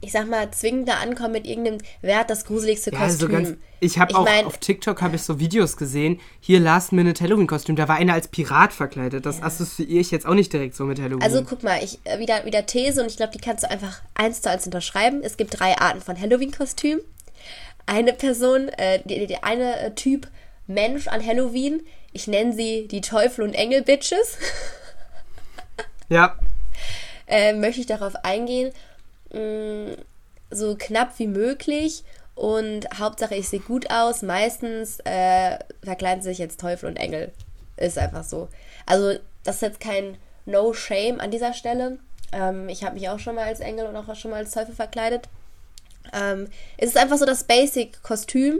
[0.00, 3.44] ich sag mal, zwingend da ankommen mit irgendeinem, wer hat das gruseligste Ja, also Kostüm?
[3.44, 6.20] ganz, ich habe auch mein, auf TikTok habe ich so Videos gesehen.
[6.40, 7.76] Hier Last Minute Halloween Kostüm.
[7.76, 9.24] Da war einer als Pirat verkleidet.
[9.24, 11.22] Das assoziiere ich jetzt auch nicht direkt so mit Halloween.
[11.22, 14.02] Also guck mal, ich äh, wieder, wieder These und ich glaube, die kannst du einfach
[14.14, 15.20] eins zu eins unterschreiben.
[15.22, 16.98] Es gibt drei Arten von Halloween-Kostüm.
[17.86, 20.28] Eine Person, äh, die, die eine äh, Typ
[20.66, 21.82] Mensch an Halloween,
[22.18, 24.38] ich nenne sie die Teufel- und Engel-Bitches,
[26.08, 26.36] ja,
[27.28, 28.72] äh, möchte ich darauf eingehen,
[29.32, 29.96] mh,
[30.50, 32.02] so knapp wie möglich
[32.34, 34.22] und Hauptsache ich sehe gut aus.
[34.22, 37.32] Meistens äh, verkleiden sie sich jetzt Teufel und Engel.
[37.76, 38.48] Ist einfach so.
[38.86, 41.98] Also das ist jetzt kein No Shame an dieser Stelle.
[42.32, 44.74] Ähm, ich habe mich auch schon mal als Engel und auch schon mal als Teufel
[44.74, 45.28] verkleidet.
[46.12, 48.58] Ähm, es ist einfach so das Basic-Kostüm.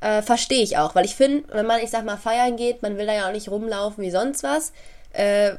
[0.00, 2.96] Äh, Verstehe ich auch, weil ich finde, wenn man, ich sag mal, feiern geht, man
[2.98, 4.72] will da ja auch nicht rumlaufen wie sonst was.
[5.12, 5.52] Äh,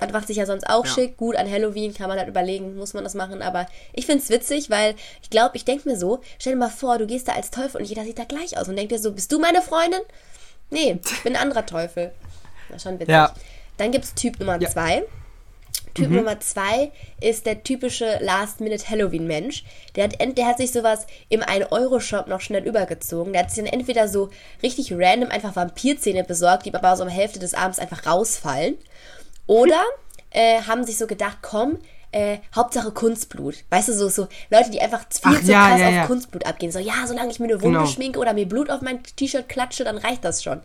[0.00, 0.92] man macht sich ja sonst auch Ja.
[0.92, 1.16] schick.
[1.16, 3.42] Gut, an Halloween kann man halt überlegen, muss man das machen.
[3.42, 6.98] Aber ich find's witzig, weil ich glaube, ich denke mir so, stell dir mal vor,
[6.98, 9.12] du gehst da als Teufel und jeder sieht da gleich aus und denkt dir so,
[9.12, 10.00] bist du meine Freundin?
[10.70, 12.12] Nee, ich bin ein anderer Teufel.
[12.70, 13.08] Na, schon witzig.
[13.08, 13.32] Ja.
[13.76, 14.68] Dann gibt's Typ Nummer Ja.
[14.68, 15.04] zwei.
[15.94, 19.64] Typ Nummer zwei ist der typische Last-Minute-Halloween-Mensch.
[19.96, 23.32] Der hat, der hat sich sowas im 1-Euro-Shop noch schnell übergezogen.
[23.32, 24.30] Der hat sich dann entweder so
[24.62, 28.76] richtig random einfach Vampirzähne besorgt, die aber so um Hälfte des Abends einfach rausfallen.
[29.46, 29.82] Oder
[30.30, 31.78] äh, haben sich so gedacht, komm,
[32.12, 33.56] äh, Hauptsache Kunstblut.
[33.70, 36.06] Weißt du, so, so Leute, die einfach viel Ach, zu ja, krass ja, auf ja.
[36.06, 36.72] Kunstblut abgehen.
[36.72, 37.90] So, ja, solange ich mir eine Wunde Genau.
[37.90, 40.60] schminke oder mir Blut auf mein T-Shirt klatsche, dann reicht das schon.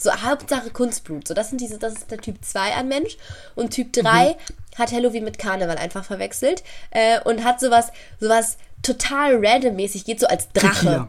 [0.00, 1.26] So, Hauptsache Kunstblut.
[1.28, 3.16] So, das sind diese, das ist der Typ 2 an Mensch.
[3.56, 4.36] Und Typ 3
[4.78, 6.62] hat Halloween mit Karneval einfach verwechselt.
[6.90, 7.88] Äh, und hat sowas,
[8.20, 11.08] sowas total randommäßig, geht so als Drache.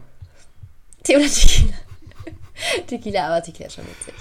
[1.04, 1.28] Tequila.
[1.30, 1.74] Tequila.
[2.86, 4.14] Tequila, aber Tequila ist schon witzig.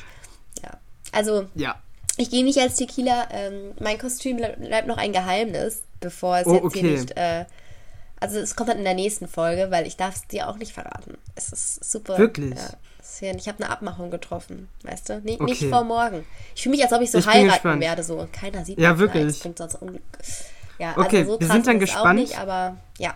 [0.63, 0.77] Ja.
[1.11, 1.81] Also, Ja.
[2.17, 3.27] ich gehe nicht als Tequila.
[3.31, 6.79] Ähm, mein Kostüm ble- bleibt noch ein Geheimnis, bevor es Oh, jetzt okay.
[6.81, 7.17] hier nicht.
[7.17, 7.45] Äh,
[8.21, 10.73] also es kommt dann in der nächsten Folge, weil ich darf es dir auch nicht
[10.73, 11.17] verraten.
[11.35, 12.17] Es ist super.
[12.17, 12.53] Wirklich?
[12.55, 12.69] Ja,
[13.21, 15.19] ja- ich habe eine Abmachung getroffen, weißt du?
[15.21, 15.49] Nicht, Okay.
[15.51, 16.25] nicht vor morgen.
[16.55, 18.03] Ich fühle mich, als ob ich so Ich heiraten werde.
[18.03, 18.27] So.
[18.31, 18.99] Keiner sieht Ja, mich.
[18.99, 19.25] wirklich.
[19.25, 20.01] Das bringt sonst Unglück.
[20.77, 22.19] Ja, Okay, also so wir sind dann gespannt.
[22.19, 23.13] nicht, aber ja,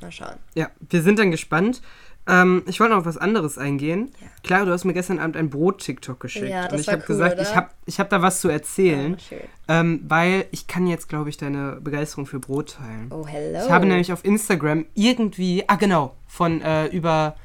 [0.00, 0.34] mal schauen.
[0.54, 1.80] Ja, wir sind dann gespannt.
[2.26, 4.10] Ähm, ich wollte noch auf was anderes eingehen.
[4.18, 4.26] Ja.
[4.42, 6.48] Clara, du hast mir gestern Abend ein Brot-TikTok geschickt.
[6.48, 7.42] Ja, das und ich habe cool, gesagt, oder?
[7.42, 9.18] ich habe ich hab da was zu erzählen.
[9.30, 9.36] Ja,
[9.80, 13.08] ähm, weil ich kann jetzt, glaube ich, deine Begeisterung für Brot teilen.
[13.10, 13.60] Oh, hello.
[13.62, 17.36] Ich habe nämlich auf Instagram irgendwie, ah genau, von äh, über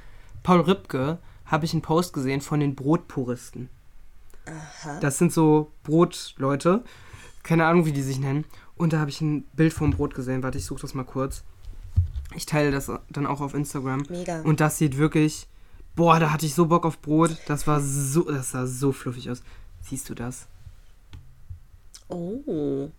[0.44, 1.18] Paul Ripke
[1.50, 3.70] habe ich einen Post gesehen von den Brotpuristen.
[5.02, 6.84] Das sind so Brotleute,
[7.44, 8.46] keine Ahnung, wie die sich nennen.
[8.78, 10.42] Und da habe ich ein Bild vom Brot gesehen.
[10.42, 11.44] Warte, ich suche das mal kurz.
[12.36, 14.04] Ich teile das dann auch auf Instagram.
[14.10, 14.42] Mega.
[14.42, 15.48] Und das sieht wirklich.
[15.96, 17.36] Boah, da hatte ich so Bock auf Brot.
[17.48, 18.24] Das war so.
[18.24, 19.44] Das sah so fluffig aus.
[19.82, 20.48] Siehst du das?
[22.08, 22.90] Oh.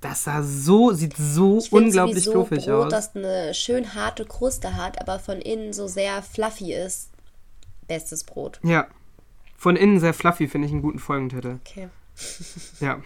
[0.00, 2.90] Das sah so, sieht so Ich unglaublich fluffig Brot, aus.
[2.90, 7.08] das eine schön harte Kruste hat, aber von innen so sehr fluffy ist.
[7.86, 8.60] Bestes Brot.
[8.62, 8.86] Ja.
[9.56, 11.58] Von innen sehr fluffy, finde ich einen guten Folgentitel.
[11.66, 11.88] Okay.
[12.80, 12.98] Ja.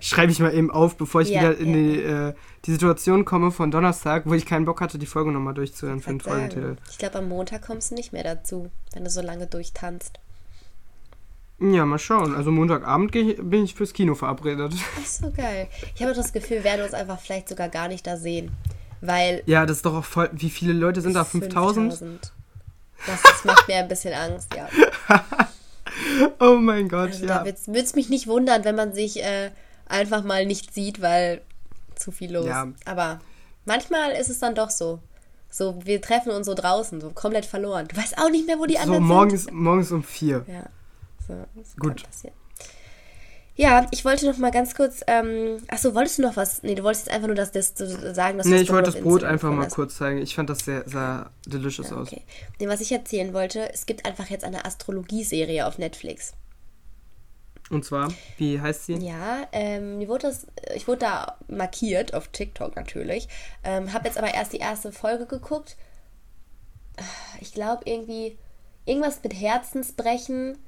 [0.00, 1.74] Schreibe ich mal eben auf, bevor ich Ja, wieder in ja.
[1.74, 5.54] die, äh, die Situation komme von Donnerstag, wo ich keinen Bock hatte, die Folge nochmal
[5.54, 6.76] durchzuhören für den Folgentitel.
[6.90, 10.20] Ich glaube, am Montag kommst du nicht mehr dazu, wenn du so lange durchtanzt.
[11.60, 12.34] Ja, mal schauen.
[12.34, 14.74] Also Montagabend bin ich fürs Kino verabredet.
[15.00, 15.68] Ach so geil.
[15.94, 18.52] Ich habe das Gefühl, wir werden uns einfach vielleicht sogar gar nicht da sehen.
[19.00, 19.42] Weil.
[19.46, 20.30] Ja, das ist doch auch voll.
[20.32, 21.24] Wie viele Leute sind da?
[21.24, 21.92] 5000?
[21.94, 22.32] 5000.
[23.06, 24.68] Das, das macht mir ein bisschen Angst, ja.
[26.38, 27.38] Oh mein Gott, Also ja.
[27.38, 29.50] da würde es mich nicht wundern, wenn man sich äh,
[29.86, 31.40] einfach mal nicht sieht, weil
[31.96, 32.46] zu viel los.
[32.46, 32.68] Ja.
[32.84, 33.18] Aber
[33.64, 35.00] manchmal ist es dann doch so.
[35.50, 37.88] So, wir treffen uns so draußen, so komplett verloren.
[37.88, 40.44] Du weißt auch nicht mehr, wo die So anderen morgens, morgens um vier.
[40.44, 40.54] sind.
[40.54, 40.66] Ja,
[41.26, 41.34] so,
[41.80, 42.02] Gut.
[42.04, 42.36] Passieren.
[43.58, 45.00] Ja, ich wollte noch mal ganz kurz.
[45.08, 46.62] Ähm, achso, wolltest du noch was?
[46.62, 49.00] Nee, du wolltest jetzt einfach nur das, das sagen, dass du Nee, ich wollte das
[49.00, 49.74] Brot einfach mal hast.
[49.74, 50.22] kurz zeigen.
[50.22, 52.06] Ich fand das sehr, sah delicious aus.
[52.06, 52.22] Okay.
[52.60, 56.34] Nee, was ich erzählen wollte, es gibt einfach jetzt eine Astrologie-Serie auf Netflix.
[57.68, 58.94] Und zwar, wie heißt sie?
[58.94, 63.26] Ja, ähm, mir wurde das, ich wurde da markiert auf TikTok natürlich.
[63.64, 65.76] Ähm, habe jetzt aber erst die erste Folge geguckt.
[67.40, 68.38] Ich glaube irgendwie
[68.84, 70.58] irgendwas mit Herzensbrechen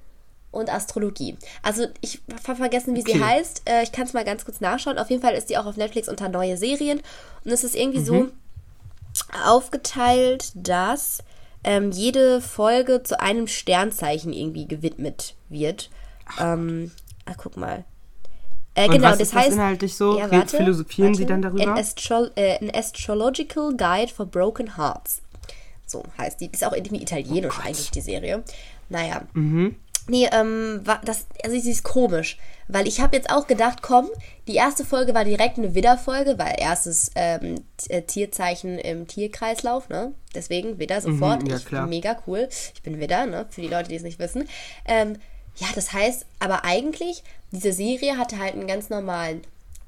[0.53, 1.37] und Astrologie.
[1.63, 3.23] Also ich habe vergessen, wie sie Okay.
[3.23, 3.63] heißt.
[3.69, 4.99] Äh, ich kann es mal ganz kurz nachschauen.
[4.99, 7.01] Auf jeden Fall ist die auch auf Netflix unter neue Serien.
[7.45, 8.29] Und es ist irgendwie so
[9.45, 11.23] aufgeteilt, dass
[11.65, 15.91] ähm, jede Folge zu einem Sternzeichen irgendwie gewidmet wird.
[16.41, 16.91] Ähm,
[17.27, 17.85] ah, guck mal.
[18.75, 19.53] Äh, Und genau, was das ist das heißt.
[19.53, 20.19] inhaltlich so?
[20.19, 21.19] Ja, warte, philosophieren warte.
[21.19, 21.73] Sie dann darüber?
[21.73, 25.23] An, Astro äh, an Astrological Guide for Broken Hearts.
[25.87, 26.47] So heißt die.
[26.53, 28.43] Ist auch irgendwie italienisch Oh eigentlich, die Serie.
[28.89, 29.23] Naja.
[30.09, 34.09] Nee, ähm, das, also sie ist komisch, weil ich habe jetzt auch gedacht, komm,
[34.47, 37.57] die erste Folge war direkt eine Widder-Folge, weil erstes ähm,
[37.89, 40.13] äh, Tierzeichen im Tierkreislauf, ne?
[40.35, 41.43] Deswegen Widder sofort.
[41.43, 41.87] Mhm, ja, ich klar.
[41.87, 42.49] mega cool.
[42.75, 43.47] Ich bin Widder, ne?
[43.51, 44.49] Für die Leute, die es nicht wissen.
[44.85, 45.17] Ähm,
[45.57, 49.43] ja, das heißt, aber eigentlich, diese Serie hatte halt einen ganz normalen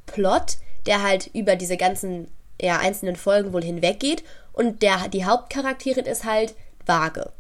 [0.07, 2.29] Plot, der halt über diese ganzen
[2.61, 4.23] ja, einzelnen Folgen wohl hinweggeht
[4.53, 6.55] und der, die Hauptcharakterin ist halt
[6.87, 7.33] vage.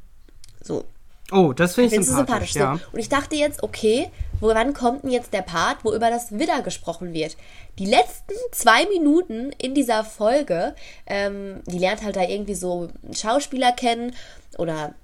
[0.60, 0.84] So,
[1.32, 2.54] Oh, das finde ich sympathisch, sympathisch?
[2.54, 2.76] ja.
[2.76, 2.92] So.
[2.92, 6.32] Und ich dachte jetzt, okay, wo, wann kommt denn jetzt der Part, wo über das
[6.32, 7.36] Widder gesprochen wird?
[7.78, 10.74] Die letzten zwei Minuten in dieser Folge,
[11.06, 14.14] ähm, die lernt halt da irgendwie so einen Schauspieler kennen
[14.58, 14.94] oder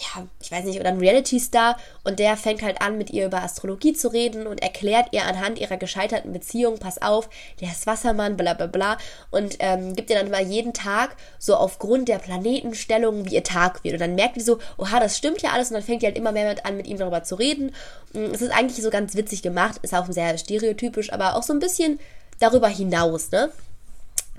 [0.00, 3.42] ja, ich weiß nicht, oder ein Reality-Star und der fängt halt an, mit ihr über
[3.42, 7.28] Astrologie zu reden und erklärt ihr anhand ihrer gescheiterten Beziehung, pass auf,
[7.60, 8.98] der ist Wassermann, bla bla bla
[9.30, 13.84] und ähm, gibt ihr dann mal jeden Tag so aufgrund der Planetenstellung, wie ihr Tag
[13.84, 16.06] wird und dann merkt die so, oha, das stimmt ja alles und dann fängt die
[16.06, 17.72] halt immer mehr mit an, mit ihm darüber zu reden.
[18.12, 21.52] Mm, Es ist eigentlich so ganz witzig gemacht, ist auch sehr stereotypisch, aber auch so
[21.52, 21.98] ein bisschen
[22.40, 23.50] darüber hinaus, ne?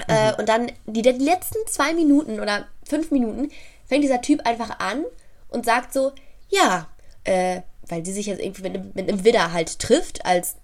[0.07, 3.49] Äh, und dann die, die letzten zwei Minuten oder fünf Minuten
[3.87, 5.05] fängt dieser Typ einfach an
[5.55, 6.11] und sagt so,
[6.49, 6.87] ja,
[7.23, 10.55] äh, weil sie sich jetzt irgendwie mit einem, mit einem Widder halt trifft als,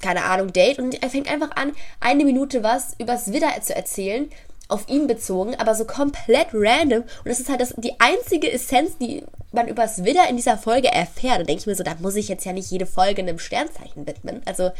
[0.00, 4.30] keine Ahnung, Date und er fängt einfach an, eine Minute was übers Widder zu erzählen,
[4.68, 8.96] auf ihn bezogen, aber so komplett random und das ist halt das, die einzige Essenz,
[8.98, 11.40] die man übers Widder in dieser Folge erfährt.
[11.40, 14.06] Da denke ich mir so, da muss ich jetzt ja nicht jede Folge einem Sternzeichen
[14.06, 14.42] widmen.
[14.44, 14.70] Also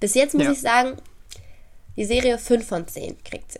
[0.00, 0.52] bis jetzt muss Ja.
[0.52, 0.96] ich sagen,
[1.96, 3.58] die Serie 5 von 10 kriegt sie.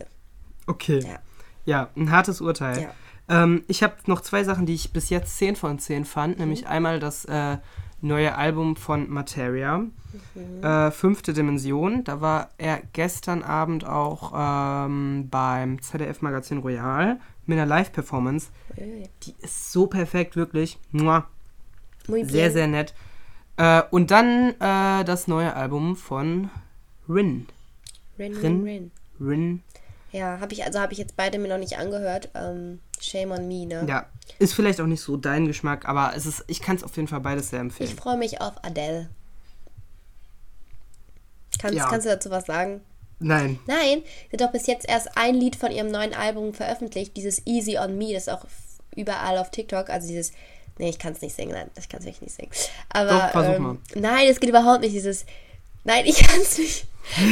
[0.65, 0.99] Okay.
[0.99, 1.19] Ja.
[1.65, 2.81] Ja, ein hartes Urteil.
[2.81, 2.89] Ja.
[3.29, 6.05] Ähm, ich habe noch zwei Sachen, die ich bis jetzt 10 von 10 Mhm.
[6.05, 6.39] fand.
[6.39, 7.57] Nämlich einmal das äh,
[8.01, 9.79] neue Album von Materia,
[10.35, 10.63] Mhm.
[10.63, 12.03] äh, Fünfte Dimension.
[12.03, 18.49] Da war er gestern Abend auch ähm, beim ZDF-Magazin Royal mit einer Live-Performance.
[19.23, 20.77] Die ist so perfekt, wirklich.
[20.91, 21.27] Mua.
[22.07, 22.93] Sehr, sehr nett.
[23.57, 26.49] Äh, und dann äh, das neue Album von
[27.09, 27.47] Rin.
[28.19, 28.41] Rin, Rin.
[28.41, 28.91] Rin, Rin.
[29.19, 29.63] Rin.
[30.11, 32.29] Ja, habe ich, also habe ich jetzt beide mir noch nicht angehört.
[32.35, 33.85] Ähm, shame on me, ne?
[33.87, 34.05] Ja,
[34.39, 37.07] ist vielleicht auch nicht so dein Geschmack, aber es ist, ich kann es auf jeden
[37.07, 37.97] Fall beides sehr Ich empfehlen.
[37.97, 39.09] freue mich auf Adele.
[41.59, 41.87] Kannst, Ja.
[41.89, 42.81] kannst du dazu was sagen?
[43.19, 43.59] Nein.
[43.65, 47.41] Nein, sie hat doch bis jetzt erst ein Lied von ihrem neuen Album veröffentlicht, dieses
[47.47, 48.45] Easy on Me, das ist auch
[48.95, 50.33] überall auf TikTok, also dieses,
[50.77, 52.51] nee, ich kann es nicht singen, nein, ich kann es wirklich nicht singen.
[52.89, 53.77] Aber, Doch, versuch ähm, mal.
[53.95, 55.25] nein, es geht überhaupt nicht, dieses
[55.87, 56.85] Nein, ich kann es nicht.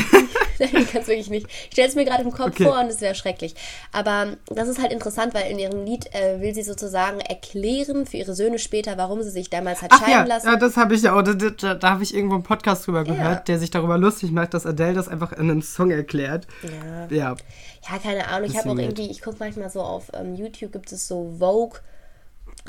[0.60, 1.48] Nein, ich kann es wirklich nicht.
[1.48, 2.64] Ich stelle es mir gerade im Kopf Okay.
[2.64, 3.56] vor und es wäre schrecklich.
[3.92, 8.16] Aber das ist halt interessant, weil in ihrem Lied äh, will sie sozusagen erklären für
[8.16, 10.48] ihre Söhne später, warum sie sich damals hat Ach scheiden ja, lassen.
[10.48, 11.24] ja, das habe ich ja auch.
[11.24, 14.54] Da, da, da habe ich irgendwo einen Podcast drüber gehört, der sich darüber lustig macht,
[14.54, 16.48] dass Adele das einfach in einem Song erklärt.
[16.64, 17.08] Ja.
[17.14, 17.36] Ja.
[17.92, 18.50] Ja, keine Ahnung.
[18.50, 21.80] Ich habe auch irgendwie, ich gucke manchmal so auf ähm, YouTube, gibt es so Vogue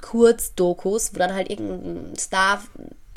[0.03, 2.63] Kurzdokus, wo dann halt irgendein Star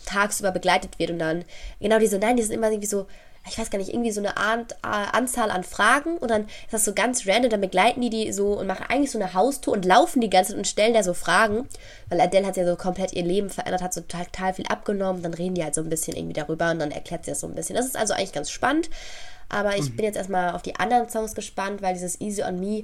[0.10, 1.46] tagsüber begleitet wird und dann,
[1.80, 3.08] genau diese, nein, die sind immer irgendwie so,
[3.48, 6.74] ich weiß gar nicht, irgendwie so eine Art, äh, Anzahl an Fragen und dann ist
[6.74, 9.74] das so ganz random, dann begleiten die die so und machen eigentlich so eine Haustour
[9.74, 11.68] und laufen die ganze Zeit und stellen da so Fragen,
[12.10, 15.34] weil Adele hat ja so komplett ihr Leben verändert, hat so total, viel abgenommen, dann
[15.34, 17.56] reden die halt so ein bisschen irgendwie darüber und dann erklärt sie das so ein
[17.56, 17.76] bisschen.
[17.76, 18.90] Das ist also eigentlich ganz spannend,
[19.48, 22.84] aber ich bin jetzt erstmal auf die anderen Songs gespannt, weil dieses Easy on Me,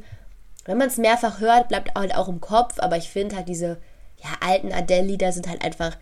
[0.66, 3.78] wenn man es mehrfach hört, bleibt halt auch im Kopf, aber ich finde halt diese
[4.24, 5.98] ja, alten Adele-Lieder sind halt einfach,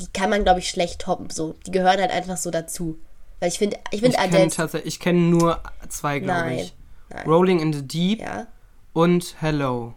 [0.00, 1.30] die kann man, glaube ich, schlecht toppen.
[1.30, 1.54] So.
[1.66, 2.98] Die gehören halt einfach so dazu.
[3.38, 4.48] Weil ich finde, ich finde Adele.
[4.84, 6.74] ich kenne nur zwei, glaube ich.
[7.08, 7.26] nein.
[7.26, 8.46] Rolling in the Deep Ja.
[8.92, 9.94] und Hello.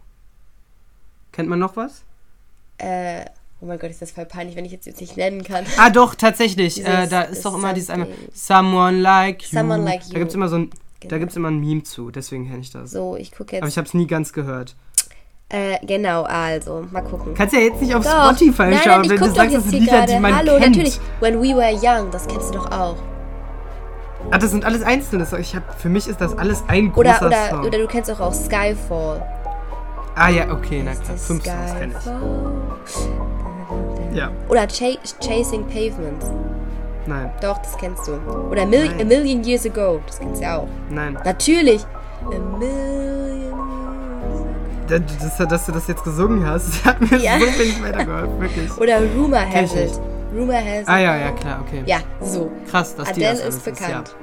[1.32, 2.04] Kennt man noch was?
[2.78, 3.24] Äh,
[3.60, 5.64] oh mein Gott, ist das voll peinlich, wenn ich jetzt, jetzt nicht nennen kann.
[5.78, 6.74] Ah, doch, tatsächlich.
[6.74, 8.08] Dieses Äh, da ist doch immer dieses einmal.
[8.32, 9.58] Someone Like You.
[9.58, 10.18] Someone Like Da You.
[10.20, 11.18] gibt es immer so ein, da Genau.
[11.20, 12.92] gibt's immer ein Meme zu, deswegen kenne ich das.
[12.92, 13.72] So, ich gucke Aber jetzt.
[13.74, 14.74] ich habe es nie ganz gehört.
[15.54, 17.32] Äh, genau, also, mal gucken.
[17.34, 18.24] Kannst ja jetzt nicht auf Doch.
[18.34, 20.20] Spotify nein, schauen, nein, wenn du sagst, das sind Lieder, die gerade.
[20.20, 20.66] man Hallo, kennt.
[20.76, 21.00] natürlich.
[21.20, 22.96] When We Were Young, das kennst du doch auch.
[24.32, 25.42] Ah, das sind alles einzelne Songs.
[25.42, 27.60] Ich hab, für mich ist das alles ein Oder, großer oder, Song.
[27.66, 29.22] oder du kennst auch, auch Skyfall.
[30.16, 31.16] ah ja, okay, na klar.
[31.16, 31.94] Fünf Songs kenne
[34.10, 34.16] ich.
[34.16, 36.26] Ja, Oder Ch Chasing Pavements.
[37.06, 38.12] nein, Doch, das kennst du.
[38.50, 39.00] Oder Mil Nein.
[39.00, 40.00] A Million Years Ago.
[40.06, 40.68] Das kennst du ja auch.
[40.90, 41.16] nein.
[41.24, 41.84] Natürlich.
[42.24, 43.23] A Million
[44.90, 47.38] Years Das, das, dass du das jetzt gesungen hast, das hat mir Ja.
[47.38, 48.76] so wenig weitergeholfen, wirklich.
[48.78, 50.00] Oder Rumor Has It.
[50.34, 50.88] Rumor Has It.
[50.88, 51.82] Ah ja, ja, klar, okay.
[51.86, 52.50] Ja, so.
[52.70, 54.16] Krass, dass die Adele das ist alles bekannt.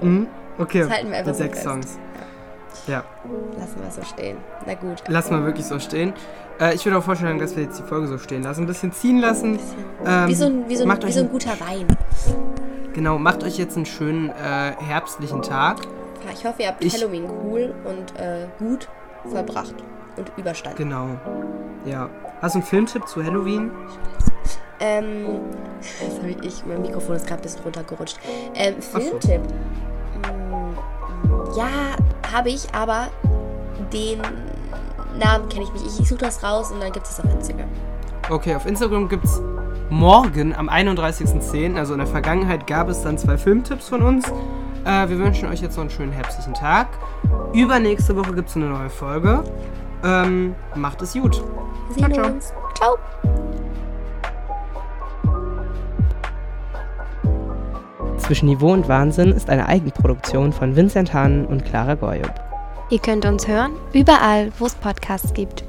[0.00, 0.04] ja.
[0.04, 0.26] Mhm.
[0.58, 1.68] Okay, Das halten wir einfach mit so sechs fest.
[1.68, 1.98] Songs.
[2.86, 3.04] Ja,
[3.58, 4.36] Lassen wir so stehen.
[4.66, 5.02] Na gut.
[5.08, 6.12] lass mal wirklich so stehen.
[6.60, 8.62] Äh, ich würde auch vorschlagen, dass wir jetzt die Folge so stehen lassen.
[8.62, 9.58] Ein bisschen ziehen lassen.
[10.06, 11.86] Ähm, Wie so ein, wie so ein, wie so ein ein- guter Wein.
[12.94, 15.76] Genau, macht euch jetzt einen schönen äh, herbstlichen Tag.
[16.32, 18.88] Ich hoffe, ihr habt Ich- Halloween cool und äh, gut
[19.24, 19.74] vollbracht
[20.16, 20.78] und überstanden.
[20.78, 21.08] Genau.
[21.84, 22.08] Ja.
[22.40, 23.70] Hast du einen Filmtipp zu Halloween?
[24.80, 25.26] Ähm,
[25.80, 28.18] jetzt habe ich, mein Mikrofon ist gerade ein bisschen runtergerutscht.
[28.54, 29.00] Ähm, so.
[29.00, 29.40] Filmtipp.
[30.22, 31.68] Mm, Ja,
[32.32, 33.08] habe ich, aber
[33.92, 34.20] den
[35.18, 35.86] Namen kenne ich nicht.
[35.86, 37.68] Ich, ich suche das raus und dann gibt es das auf Instagram.
[38.30, 39.40] Okay, auf Instagram gibt es
[39.90, 44.28] morgen am 31.10., also in der Vergangenheit gab es dann zwei Filmtipps von uns.
[44.84, 46.88] Äh, wir wünschen euch jetzt noch einen schönen herbstlichen Tag.
[47.52, 49.42] Übernächste Woche gibt es eine neue Folge.
[50.04, 51.42] Ähm, macht es gut.
[51.88, 52.26] Wir sehen Ciao, ciao.
[52.32, 52.52] uns.
[52.74, 52.98] Ciao.
[58.18, 62.32] Zwischen Niveau und Wahnsinn ist eine Eigenproduktion von Vincent Hahn und Clara Goyub.
[62.90, 65.64] Ihr könnt uns hören, überall, wo es Podcasts gibt.